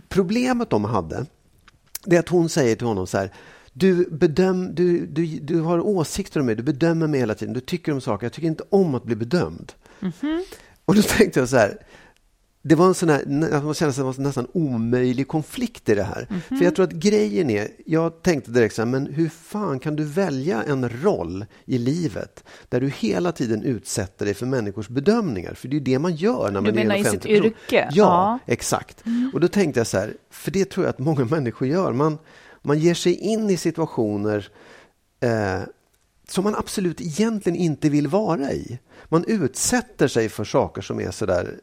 [0.09, 1.25] problemet de hade,
[2.05, 3.31] det är att hon säger till honom så här,
[3.73, 7.59] du, bedöm, du, du, du har åsikter om mig, du bedömer mig hela tiden, du
[7.59, 9.73] tycker om saker, jag tycker inte om att bli bedömd.
[10.01, 10.41] Mm -hmm.
[10.85, 11.77] Och då tänkte jag så här,
[12.67, 13.25] det var en sån här,
[13.61, 16.27] man kände att det var en nästan omöjlig konflikt i det här.
[16.29, 16.57] Mm -hmm.
[16.57, 19.95] För jag tror att grejen är, jag tänkte direkt så här, men hur fan kan
[19.95, 25.53] du välja en roll i livet där du hela tiden utsätter dig för människors bedömningar?
[25.53, 27.21] För det är det man gör när man du är en offentlig person.
[27.21, 27.89] Du menar i sitt yrke?
[27.91, 28.53] Ja, ja.
[28.53, 29.05] exakt.
[29.05, 29.31] Mm.
[29.33, 31.93] Och då tänkte jag så här, för det tror jag att många människor gör.
[31.93, 32.17] Man,
[32.61, 34.47] man ger sig in i situationer
[35.19, 35.61] eh,
[36.27, 38.79] som man absolut egentligen inte vill vara i.
[39.05, 41.59] Man utsätter sig för saker som är sådär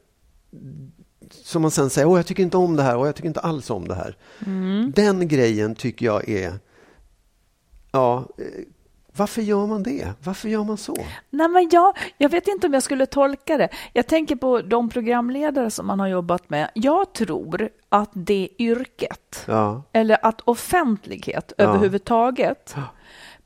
[1.31, 3.41] som man sen säger, Åh, jag tycker inte om det här och jag tycker inte
[3.41, 4.17] alls om det här.
[4.47, 4.93] Mm.
[4.97, 6.53] Den grejen tycker jag är...
[7.93, 8.45] Ja, eh,
[9.17, 10.13] varför gör man det?
[10.25, 10.97] Varför gör man så?
[11.31, 13.69] Nej, men jag, jag vet inte om jag skulle tolka det.
[13.93, 16.71] Jag tänker på de programledare som man har jobbat med.
[16.75, 19.83] Jag tror att det yrket, ja.
[19.93, 21.65] eller att offentlighet ja.
[21.65, 22.75] överhuvudtaget,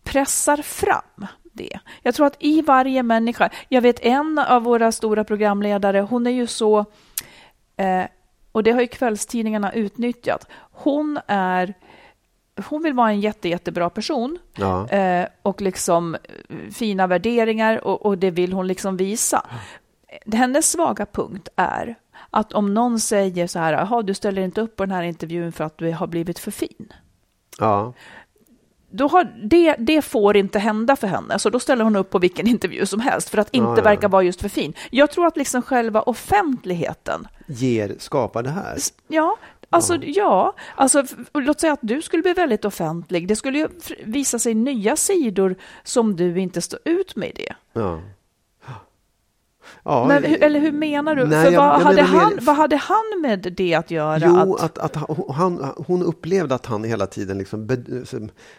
[0.04, 1.26] pressar fram
[1.56, 1.78] det.
[2.02, 6.30] Jag tror att i varje människa, jag vet en av våra stora programledare, hon är
[6.30, 6.78] ju så,
[7.76, 8.04] eh,
[8.52, 11.74] och det har ju kvällstidningarna utnyttjat, hon är
[12.64, 14.88] hon vill vara en jätte, jättebra person ja.
[14.88, 19.46] eh, och liksom eh, fina värderingar och, och, det vill hon liksom visa.
[20.32, 21.94] Hennes svaga punkt är
[22.30, 25.52] att om någon säger så här, jaha, du ställer inte upp på den här intervjun
[25.52, 26.92] för att du har blivit för fin.
[27.58, 27.92] Ja
[28.96, 32.18] då har, det, det får inte hända för henne, så då ställer hon upp på
[32.18, 33.82] vilken intervju som helst för att inte ja, ja.
[33.82, 34.74] verka vara just för fin.
[34.90, 38.76] Jag tror att liksom själva offentligheten ger, skapar det här.
[39.08, 39.36] Ja,
[39.70, 43.28] alltså ja, ja alltså, låt säga att du skulle bli väldigt offentlig.
[43.28, 43.68] Det skulle ju
[44.04, 47.54] visa sig nya sidor som du inte står ut med det.
[47.72, 48.00] Ja.
[49.84, 51.26] Ja, men, eller hur menar du?
[51.26, 52.40] Nej, För vad, jag, jag hade han, mer...
[52.40, 54.18] vad hade han med det att göra?
[54.24, 57.76] Jo, att, att, att han, hon upplevde att han hela tiden liksom be,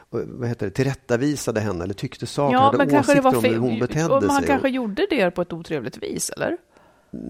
[0.10, 3.80] vad heter det, tillrättavisade henne eller tyckte saker, ja, hade men åsikter om hur hon
[3.80, 4.30] betedde sig.
[4.30, 6.58] Han kanske gjorde det på ett otrevligt vis, eller?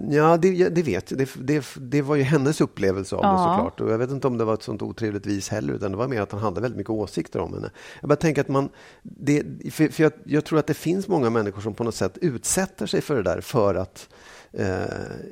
[0.10, 1.18] Ja, det, det vet jag.
[1.18, 3.32] Det, det, det, var ju hennes upplevelse av ja.
[3.32, 3.82] det såklart.
[3.82, 6.08] Och jag vet inte om det var ett sånt otrevligt vis heller, utan det var
[6.08, 7.70] mer att han hade väldigt mycket åsikter om henne.
[8.02, 8.70] Jag bara tänker att man...
[9.02, 12.18] Det, för, för jag, jag, tror att det finns många människor som på något sätt
[12.18, 14.10] utsätter sig för det där för att
[14.52, 14.86] eh,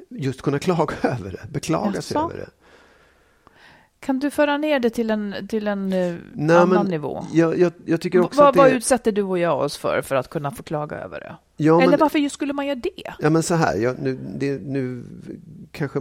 [0.10, 2.50] just kunna klaga över det, beklaga sig över det.
[4.06, 7.26] Kan du föra ner det till en, till en uh, Nej, annan nivå?
[7.34, 8.60] Jag, jag, jag tycker också vad, att det...
[8.60, 11.36] vad utsätter du och jag oss för, för att kunna få klaga över det?
[11.58, 13.14] Ja, Eller varför skulle man göra det?
[13.20, 15.04] Ja, men så här, jag, nu, det, nu
[15.72, 16.00] kanske...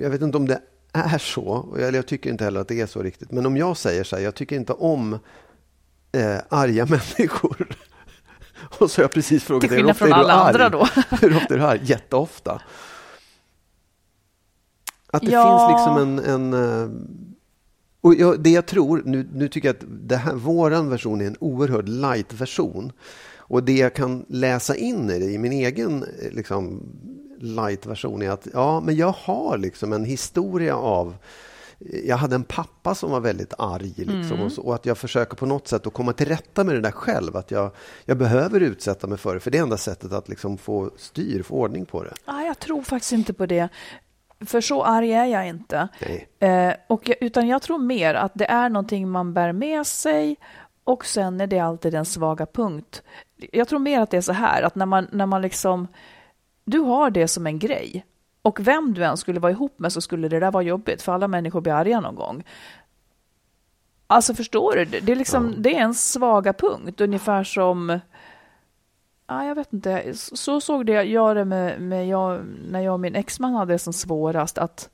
[0.00, 0.60] Jag vet inte om det
[0.92, 3.30] är så, eller jag tycker inte heller att det är så riktigt.
[3.32, 5.12] Men om jag säger så här, jag tycker inte om
[6.12, 6.86] eh, arga
[7.18, 7.66] människor.
[8.78, 10.30] och så har jag precis frågat dig, hur ofta är du arg?
[10.30, 10.88] Andra då?
[11.20, 11.80] hur ofta är du arg?
[11.82, 12.60] Jätteofta.
[15.14, 15.68] Att det ja.
[15.68, 16.52] finns liksom en...
[16.52, 16.90] en eh,
[18.00, 21.26] och jag, det jag tror, nu, nu tycker jag att det här, våran version är
[21.26, 22.92] en oerhörd light-version.
[23.36, 26.82] Och det jag kan läsa in i det, i min egen liksom,
[27.40, 31.14] light-version är att ja, men jag har liksom en historia av
[32.04, 34.40] jag hade en pappa som var väldigt arg liksom, mm.
[34.40, 36.80] och, så, och, att jag försöker på något sätt att komma till rätta med det
[36.80, 37.36] där själv.
[37.36, 37.70] Att jag,
[38.04, 41.42] jag behöver utsätta mig för det, för det är enda sättet att liksom få styr,
[41.42, 42.12] få ordning på det.
[42.24, 43.68] Ah, jag tror faktiskt inte på det.
[44.40, 45.88] För så arg är jag inte.
[46.38, 50.36] Eh, och, utan jag tror mer att det är någonting man bär med sig
[50.84, 53.02] och sen är det alltid en svaga punkt.
[53.52, 55.88] Jag tror mer att det är så här, att när man, när man liksom...
[56.64, 58.04] Du har det som en grej.
[58.42, 61.12] Och vem du än skulle vara ihop med så skulle det där vara jobbigt, för
[61.12, 62.44] alla människor blir arga någon gång.
[64.06, 64.84] Alltså förstår du?
[64.84, 65.54] Det är, liksom, ja.
[65.58, 68.00] det är en svaga punkt, ungefär som
[69.26, 70.14] Ja, jag vet inte.
[70.14, 73.78] Så såg det jag det med, med jag, när jag och min exman hade det
[73.78, 74.58] som svårast.
[74.58, 74.90] Att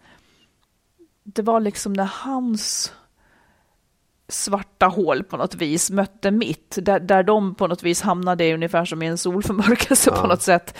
[1.24, 2.92] det var liksom när hans
[4.28, 8.84] svarta hål på något vis mötte mitt, där, där de på något vis hamnade ungefär
[8.84, 10.20] som i en solförmörkelse ja.
[10.22, 10.78] på något sätt.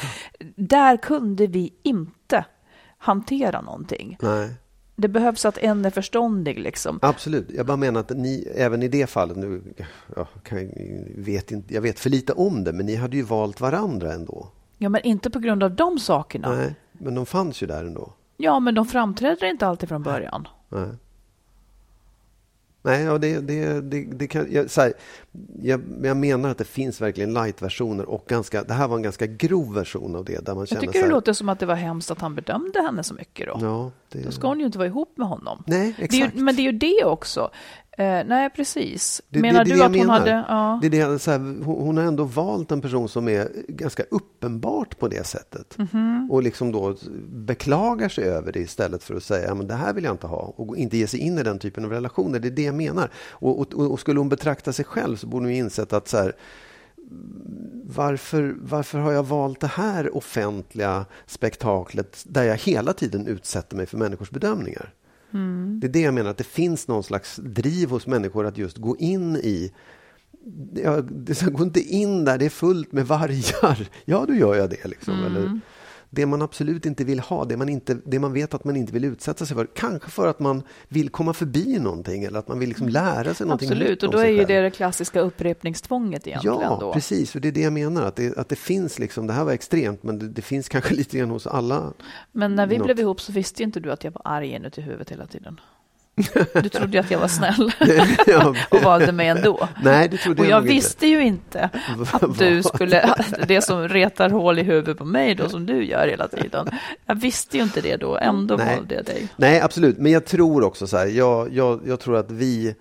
[0.57, 2.44] Där kunde vi inte
[2.98, 4.16] hantera någonting.
[4.20, 4.55] Nej.
[5.01, 6.59] Det behövs att en är förståndig.
[6.59, 6.98] Liksom.
[7.03, 7.51] Absolut.
[7.51, 9.62] Jag bara menar att ni, även i det fallet, nu,
[10.16, 10.70] ja, kan,
[11.16, 14.48] vet inte, jag vet för lite om det, men ni hade ju valt varandra ändå.
[14.78, 16.57] Ja, men inte på grund av de sakerna.
[16.57, 18.12] Nej, men de fanns ju där ändå.
[18.36, 20.48] Ja, men de framträder inte alltid från början.
[20.68, 20.88] Nej.
[22.82, 24.92] Nej, ja, det, det, det, det kan, jag, här,
[25.62, 29.26] jag, jag, menar att det finns verkligen light-versioner och ganska, det här var en ganska
[29.26, 30.47] grov version av det.
[30.47, 32.83] Där man jag tycker här, det låter som att det var hemskt att han bedömde
[32.83, 33.59] henne så mycket då.
[33.61, 35.62] Ja, det, då ska hon ju inte vara ihop med honom.
[35.66, 36.35] Nej, exakt.
[36.35, 37.51] Det men det är ju det också.
[38.01, 39.22] Eh, nej, precis.
[39.28, 40.18] Det, menar det, du att hon menar.
[40.18, 40.45] hade...
[40.49, 40.78] Ja.
[40.83, 44.99] Det det, så här, hon, hon, har ändå valt en person som är ganska uppenbart
[44.99, 45.78] på det sättet.
[45.78, 46.31] Mm -hmm.
[46.31, 46.95] Och liksom då
[47.28, 50.55] beklagar sig över det istället för att säga att det här vill jag inte ha.
[50.57, 52.39] Och inte ge sig in i den typen av relationer.
[52.39, 53.11] Det är det jag menar.
[53.31, 56.36] Och, och, och skulle hon betrakta sig själv så borde hon insett att så här,
[57.84, 63.86] varför, varför har jag valt det här offentliga spektaklet där jag hela tiden utsätter mig
[63.86, 64.94] för människors bedömningar?
[65.32, 65.80] Mm.
[65.80, 68.76] Det är det jag menar, att det finns någon slags driv hos människor att just
[68.76, 69.72] gå in i
[70.74, 73.88] Ja, det gå inte in där det är fullt med vargar.
[74.04, 74.88] Ja, då gör jag det.
[74.88, 75.14] Liksom.
[75.14, 75.26] Mm.
[75.26, 75.60] Eller,
[76.11, 78.92] det man absolut inte vill ha, det man, inte, det man vet att man inte
[78.92, 79.68] vill utsätta sig för.
[79.74, 82.92] Kanske för att man vill komma förbi någonting eller att man vill liksom mm.
[82.92, 86.61] lära sig någonting Absolut, och då är ju det det klassiska upprepningstvånget egentligen.
[86.61, 86.92] Ja, då.
[86.92, 87.34] precis.
[87.34, 88.02] Och det är det jag menar.
[88.02, 90.94] Att det, att det finns liksom, det här var extremt, men det, det finns kanske
[91.00, 91.92] lite grann hos alla.
[92.32, 92.86] Men när vi något.
[92.86, 95.61] blev ihop så visste inte du att jag var arg inuti huvudet hela tiden.
[96.62, 97.72] Du trodde ju att jag var snäll
[98.68, 99.68] och valde mig ändå.
[99.82, 101.20] Nej, det trodde och jag jag visste inte.
[101.20, 101.70] ju inte
[102.12, 103.14] att du skulle,
[103.48, 106.68] det som retar hål i huvudet på mig då, som du gör hela tiden.
[107.06, 108.76] Jag visste ju inte det då, ändå Nej.
[108.76, 109.28] valde jag dig.
[109.36, 112.74] Nej, absolut, men jag tror också så här, jag, jag, jag tror att vi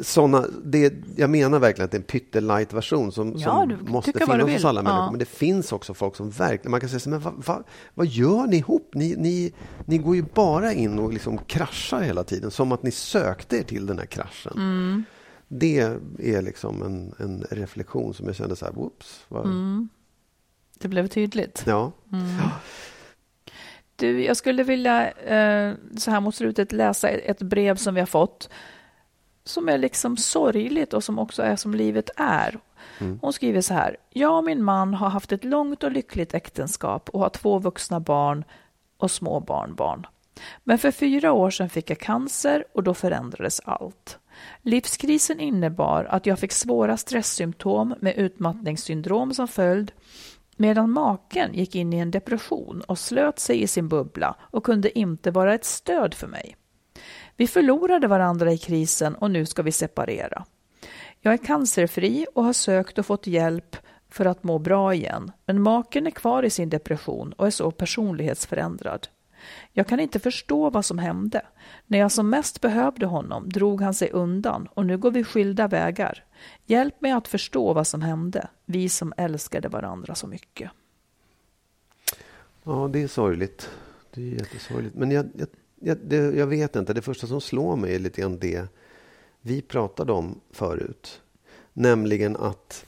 [0.00, 4.50] såna, det, jag menar verkligen att det är en pyttelight-version som, ja, som måste finnas
[4.52, 5.04] hos alla människor.
[5.04, 5.10] Ja.
[5.10, 7.64] Men det finns också folk som verkligen, man kan säga så, men vad, vad,
[7.94, 8.90] vad gör ni ihop?
[8.94, 9.52] Ni, ni,
[9.84, 13.62] ni går ju bara in och liksom kraschar hela tiden, som att ni sökte er
[13.62, 14.52] till den här kraschen.
[14.56, 15.04] Mm.
[15.48, 15.78] Det
[16.18, 19.26] är liksom en, en reflektion som jag kände så här, whoops.
[19.30, 19.88] Mm.
[20.78, 21.64] Det blev tydligt.
[21.66, 21.92] Ja.
[22.12, 22.26] Mm.
[23.96, 28.06] Du, jag skulle vilja eh, så här mot slutet läsa ett brev som vi har
[28.06, 28.50] fått
[29.46, 32.58] som är liksom sorgligt och som också är som livet är.
[32.98, 33.18] Mm.
[33.22, 33.96] Hon skriver så här.
[34.10, 38.00] Jag och min man har haft ett långt och lyckligt äktenskap och har två vuxna
[38.00, 38.44] barn
[38.96, 40.06] och små barnbarn.
[40.64, 44.18] Men för fyra år sedan fick jag cancer och då förändrades allt.
[44.62, 49.92] Livskrisen innebar att jag fick svåra stresssymptom med utmattningssyndrom som följd
[50.56, 54.98] medan maken gick in i en depression och slöt sig i sin bubbla och kunde
[54.98, 56.56] inte vara ett stöd för mig.
[57.36, 60.44] Vi förlorade varandra i krisen och nu ska vi separera.
[61.20, 63.76] Jag är cancerfri och har sökt och fått hjälp
[64.08, 67.70] för att må bra igen, men maken är kvar i sin depression och är så
[67.70, 69.08] personlighetsförändrad.
[69.72, 71.42] Jag kan inte förstå vad som hände.
[71.86, 75.68] När jag som mest behövde honom drog han sig undan och nu går vi skilda
[75.68, 76.24] vägar.
[76.64, 80.70] Hjälp mig att förstå vad som hände, vi som älskade varandra så mycket.
[82.64, 83.70] Ja, det är sorgligt.
[84.14, 84.94] Det är jättesorgligt.
[84.94, 85.48] Men jag, jag
[85.80, 86.92] jag, det, jag vet inte.
[86.92, 88.68] Det första som slår mig är lite grann det
[89.40, 91.20] vi pratade om förut.
[91.72, 92.86] Nämligen att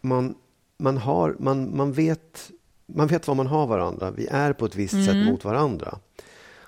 [0.00, 0.34] man,
[0.78, 2.50] man, har, man, man, vet,
[2.86, 4.10] man vet vad man har varandra.
[4.10, 5.06] Vi är på ett visst mm.
[5.06, 5.98] sätt mot varandra.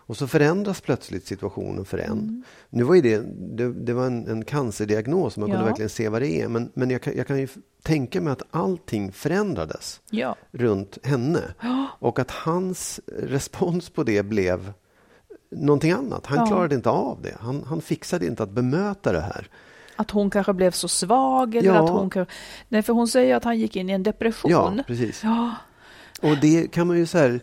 [0.06, 2.12] Och så förändras plötsligt situationen för en.
[2.12, 2.42] Mm.
[2.70, 3.18] Nu var det,
[3.56, 5.54] det, det, var en, en cancerdiagnos, man ja.
[5.54, 6.48] kunde verkligen se vad det är.
[6.48, 7.48] Men, men jag, kan, jag kan ju
[7.82, 10.36] tänka mig att allting förändrades ja.
[10.50, 11.40] runt henne.
[11.98, 14.72] Och att hans respons på det blev
[15.56, 16.26] någonting annat.
[16.26, 16.46] Han Ja.
[16.46, 17.36] klarade inte av det.
[17.40, 19.48] Han, han fixade inte att bemöta det här.
[19.96, 21.84] Att hon kanske blev så svag eller Ja.
[21.84, 22.34] att hon kanske...
[22.68, 24.50] Nej, för hon säger att han gick in i en depression.
[24.50, 25.20] Ja, precis.
[25.24, 25.50] Ja.
[26.22, 27.40] Och det kan man ju så här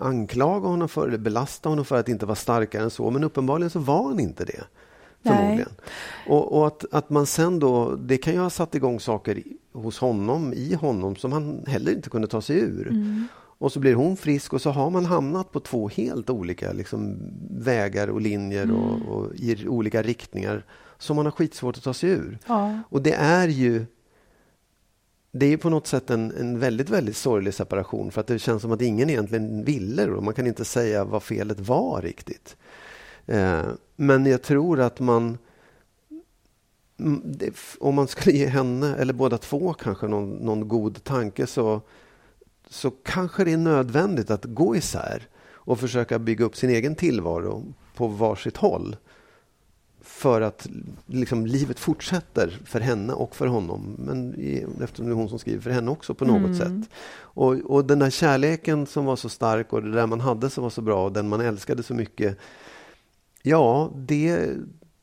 [0.00, 3.10] anklaga honom för, eller belasta honom för att inte vara starkare än så.
[3.10, 4.64] Men uppenbarligen så var han inte det.
[5.22, 5.72] Förmodligen.
[6.26, 9.42] Och, och att, att man sen då, det kan ju ha satt igång saker
[9.72, 12.88] hos honom, i honom, som han heller inte kunde ta sig ur.
[12.88, 13.28] Mm.
[13.64, 17.16] Och så blir hon frisk och så har man hamnat på två helt olika liksom,
[17.50, 18.76] vägar och linjer Mm.
[18.76, 20.64] och, och i olika riktningar
[20.98, 22.38] som man har skitsvårt att ta sig ur.
[22.46, 22.78] Ja.
[22.88, 23.86] Och det är ju
[25.30, 28.62] det är på något sätt en, en väldigt, väldigt sorglig separation för att det känns
[28.62, 32.56] som att ingen egentligen ville och man kan inte säga vad felet var riktigt.
[33.26, 33.62] Eh,
[33.96, 35.38] men jag tror att man
[36.98, 37.50] mm, det,
[37.80, 41.80] om man skulle ge henne, eller båda två kanske, någon, någon god tanke så,
[42.74, 47.74] så kanske det är nödvändigt att gå isär och försöka bygga upp sin egen tillvaro
[47.94, 48.96] på varsitt håll
[50.00, 50.66] för att
[51.06, 53.96] liksom, livet fortsätter för henne och för honom.
[53.98, 54.34] Men
[54.82, 56.54] eftersom det är hon som skriver för henne också på något mm.
[56.54, 56.90] sätt.
[57.14, 60.62] Och, och den där kärleken som var så stark och det där man hade som
[60.62, 62.38] var så bra och den man älskade så mycket.
[63.42, 64.50] Ja, det,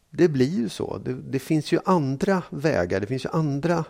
[0.10, 0.98] det blir ju så.
[0.98, 3.86] Det, det finns ju andra vägar, det finns ju andra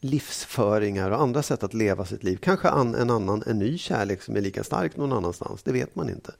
[0.00, 2.36] livsföringar och andra sätt att leva sitt liv.
[2.36, 5.62] Kanske an, en annan, en ny kärlek som är lika stark någon annanstans.
[5.62, 6.32] Det vet man inte.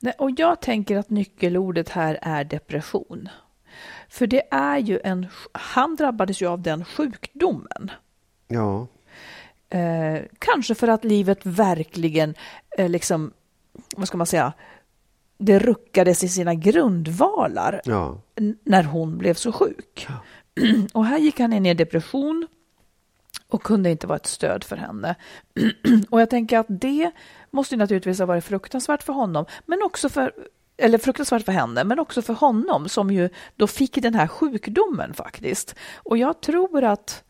[0.00, 3.28] Nej, och jag tänker att nyckelordet här är depression.
[4.08, 5.26] För det är ju en...
[5.52, 7.90] Han drabbades ju av den sjukdomen.
[8.48, 8.86] Ja.
[9.70, 12.34] Eh, kanske för att livet verkligen,
[12.78, 13.32] eh, liksom,
[13.96, 14.52] vad ska man säga,
[15.38, 18.20] det ruckades i sina grundvalar ja.
[18.64, 20.06] när hon blev så sjuk.
[20.08, 20.14] Ja.
[20.92, 22.46] Och här gick han in i en depression
[23.48, 25.14] och kunde inte vara ett stöd för henne.
[26.10, 27.10] och jag tänker att det
[27.50, 30.32] måste naturligtvis ha varit fruktansvärt för honom, men också för
[30.80, 35.14] eller fruktansvärt för henne, men också för honom som ju då fick den här sjukdomen
[35.14, 35.74] faktiskt.
[35.96, 37.24] Och jag tror att,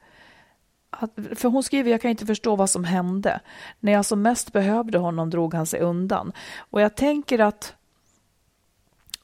[0.90, 3.40] att för hon skriver, jag kan inte förstå vad som hände.
[3.80, 6.32] När jag som mest behövde honom drog han sig undan.
[6.58, 7.74] Och jag tänker att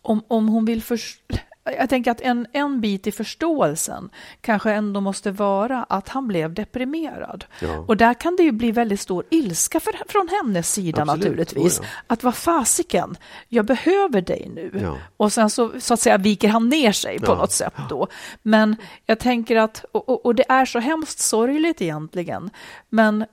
[0.03, 1.34] om, om hon vill förstå
[1.65, 4.11] jag tänker att en, en bit i förståelsen
[4.41, 7.45] kanske ändå måste vara att han blev deprimerad.
[7.61, 7.79] Ja.
[7.79, 11.25] Och där kan det ju bli väldigt stor ilska för, från hennes sida Absolut.
[11.25, 11.79] naturligtvis.
[11.83, 11.89] Ja.
[12.07, 13.17] Att vad fasiken,
[13.49, 14.81] jag behöver dig nu.
[14.83, 14.99] Ja.
[15.17, 18.07] Och sen så, så att säga viker han ner sig på något sätt då.
[18.43, 22.51] Men jag tänker att, och, och, och det är så hemskt sorgligt egentligen,
[22.89, 23.25] men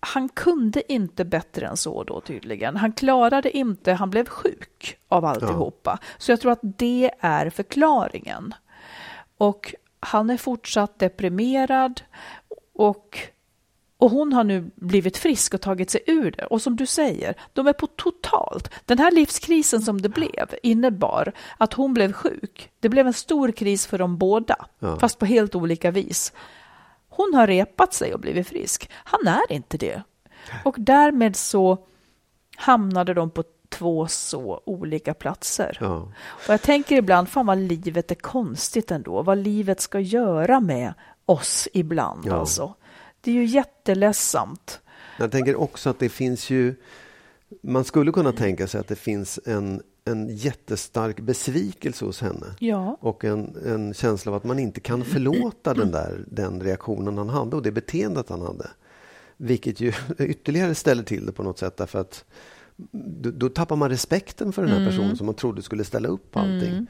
[0.00, 2.76] han kunde inte bättre än så då tydligen.
[2.76, 5.98] Han klarade inte, han blev sjuk av alltihopa.
[6.02, 6.06] Ja.
[6.18, 8.54] Så jag tror att det är förklaringen.
[9.38, 12.00] Och han är fortsatt deprimerad
[12.74, 13.18] och,
[13.98, 16.44] och hon har nu blivit frisk och tagit sig ur det.
[16.44, 18.70] Och som du säger, de är på totalt.
[18.84, 22.70] Den här livskrisen som det blev innebar att hon blev sjuk.
[22.80, 24.98] Det blev en stor kris för dem båda, ja.
[24.98, 26.32] fast på helt olika vis.
[27.18, 28.90] Hon har repat sig och blivit frisk.
[28.92, 30.02] Han är inte det.
[30.64, 31.78] Och därmed så
[32.56, 35.78] hamnade de på två så olika platser.
[35.80, 36.12] Ja.
[36.22, 40.94] Och jag tänker ibland, fan vad livet är konstigt ändå, vad livet ska göra med
[41.26, 42.34] oss ibland ja.
[42.34, 42.74] alltså.
[43.20, 44.80] Det är ju jätteledsamt.
[45.18, 46.74] Jag tänker också att det finns ju,
[47.62, 52.46] man skulle kunna tänka sig att det finns en en jättestark besvikelse hos henne.
[52.58, 52.96] Ja.
[53.00, 57.28] Och en, en känsla av att man inte kan förlåta den, där, den reaktionen han
[57.28, 58.70] hade och det beteendet han hade.
[59.36, 62.24] Vilket ju ytterligare ställer till det på något sätt därför att
[62.92, 64.90] då, då tappar man respekten för den här mm.
[64.90, 66.70] personen som man trodde skulle ställa upp på allting.
[66.70, 66.86] Mm.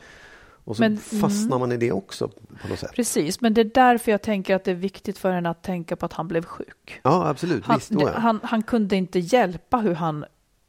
[0.68, 1.60] Och så men, fastnar mm.
[1.60, 2.28] man i det också
[2.62, 2.92] på något sätt.
[2.94, 5.96] Precis, men det är därför jag tänker att det är viktigt för henne att tänka
[5.96, 7.00] på att han blev sjuk.
[7.02, 7.64] Ja, absolut.
[7.64, 10.24] Han, Visst, han, han kunde inte hjälpa hur han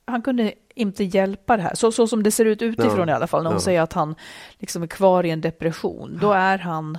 [0.10, 1.76] han kunde inte hjälpa det här.
[1.76, 3.14] Så, så som det ser ut utifrån ja.
[3.14, 3.62] i alla fall, när hon ja.
[3.62, 4.16] säger att han
[4.57, 6.97] liksom är kvar i en depression, då är han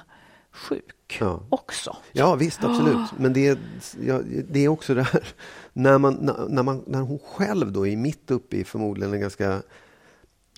[0.53, 1.43] sjuk ja.
[1.49, 1.97] också.
[2.13, 3.13] Ja, visst, absolut.
[3.17, 3.59] Men det är,
[4.07, 5.23] ja, det är också det här,
[5.73, 9.63] när, man, när, man, när hon själv då är mitt uppe i förmodligen en ganska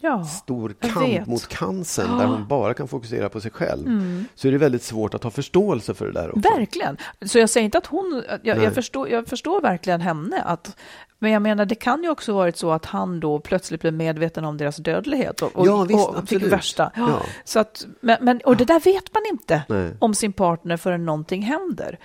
[0.02, 2.16] ja, stor kamp mot cancern ja.
[2.16, 4.24] där hon bara kan fokusera på sig själv mm.
[4.34, 6.50] så är det väldigt svårt att ha förståelse för det där också.
[6.56, 6.96] Verkligen.
[7.26, 8.24] Så jag säger inte att hon...
[8.42, 10.42] Jag, jag förstår, jag förstår verkligen henne.
[10.42, 10.76] Att,
[11.18, 14.44] men jag menar, det kan ju också varit så att han då plötsligt blev medveten
[14.44, 16.92] om deras dödlighet och, och, ja, visst, och fick värsta.
[16.96, 17.22] Ja.
[17.44, 19.96] Så att, men, men, och det där vet man inte nej.
[19.98, 21.98] om sin partner förrän någonting händer.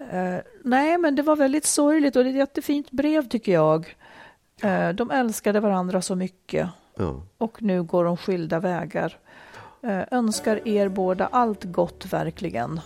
[0.00, 3.96] Uh, nej, men det var väldigt sorgligt och det är ett jättefint brev tycker jag.
[4.64, 6.68] Uh, de älskade varandra så mycket.
[6.98, 7.22] Ja.
[7.38, 9.18] Och nu går de skilda vägar.
[9.82, 12.80] Eh, önskar er båda allt gott verkligen.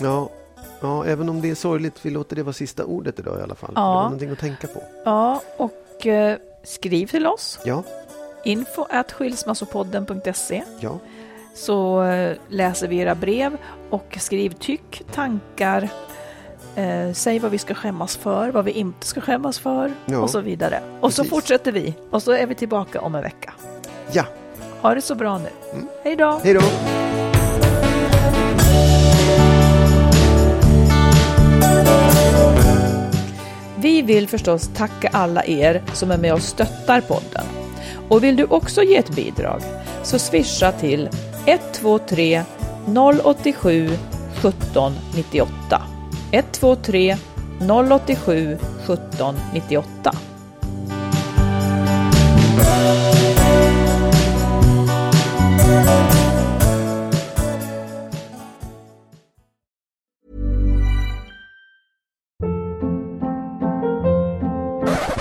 [0.00, 0.28] Ja,
[0.80, 3.54] ja, även om det är sorgligt, vi låter det vara sista ordet idag i alla
[3.54, 3.72] fall.
[3.74, 3.80] Ja.
[3.80, 4.82] Det var någonting att tänka på.
[5.04, 7.58] Ja, och eh, skriv till oss.
[7.64, 7.82] Ja.
[8.44, 10.62] Info at skilsmassopodden.se.
[10.80, 10.98] Ja.
[11.54, 13.56] Så eh, läser vi era brev
[13.90, 15.88] och skriv tyck, tankar,
[16.76, 20.30] Eh, säg vad vi ska skämmas för, vad vi inte ska skämmas för ja, och
[20.30, 20.80] så vidare.
[21.00, 21.16] Och precis.
[21.16, 23.54] så fortsätter vi och så är vi tillbaka om en vecka.
[24.12, 24.24] Ja.
[24.80, 25.48] Ha det så bra nu.
[25.72, 25.86] Mm.
[26.04, 26.40] Hej då!
[26.44, 26.60] Hej då!
[33.76, 37.46] Vi vill förstås tacka alla er som är med och stöttar podden.
[38.08, 39.60] Och vill du också ge ett bidrag
[40.02, 41.08] så swisha till
[41.46, 42.42] 123
[43.24, 43.90] 087
[44.42, 45.95] 17 98.
[46.32, 47.16] 123
[47.60, 50.10] 087 17 98.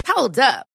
[0.08, 0.75] Hold up.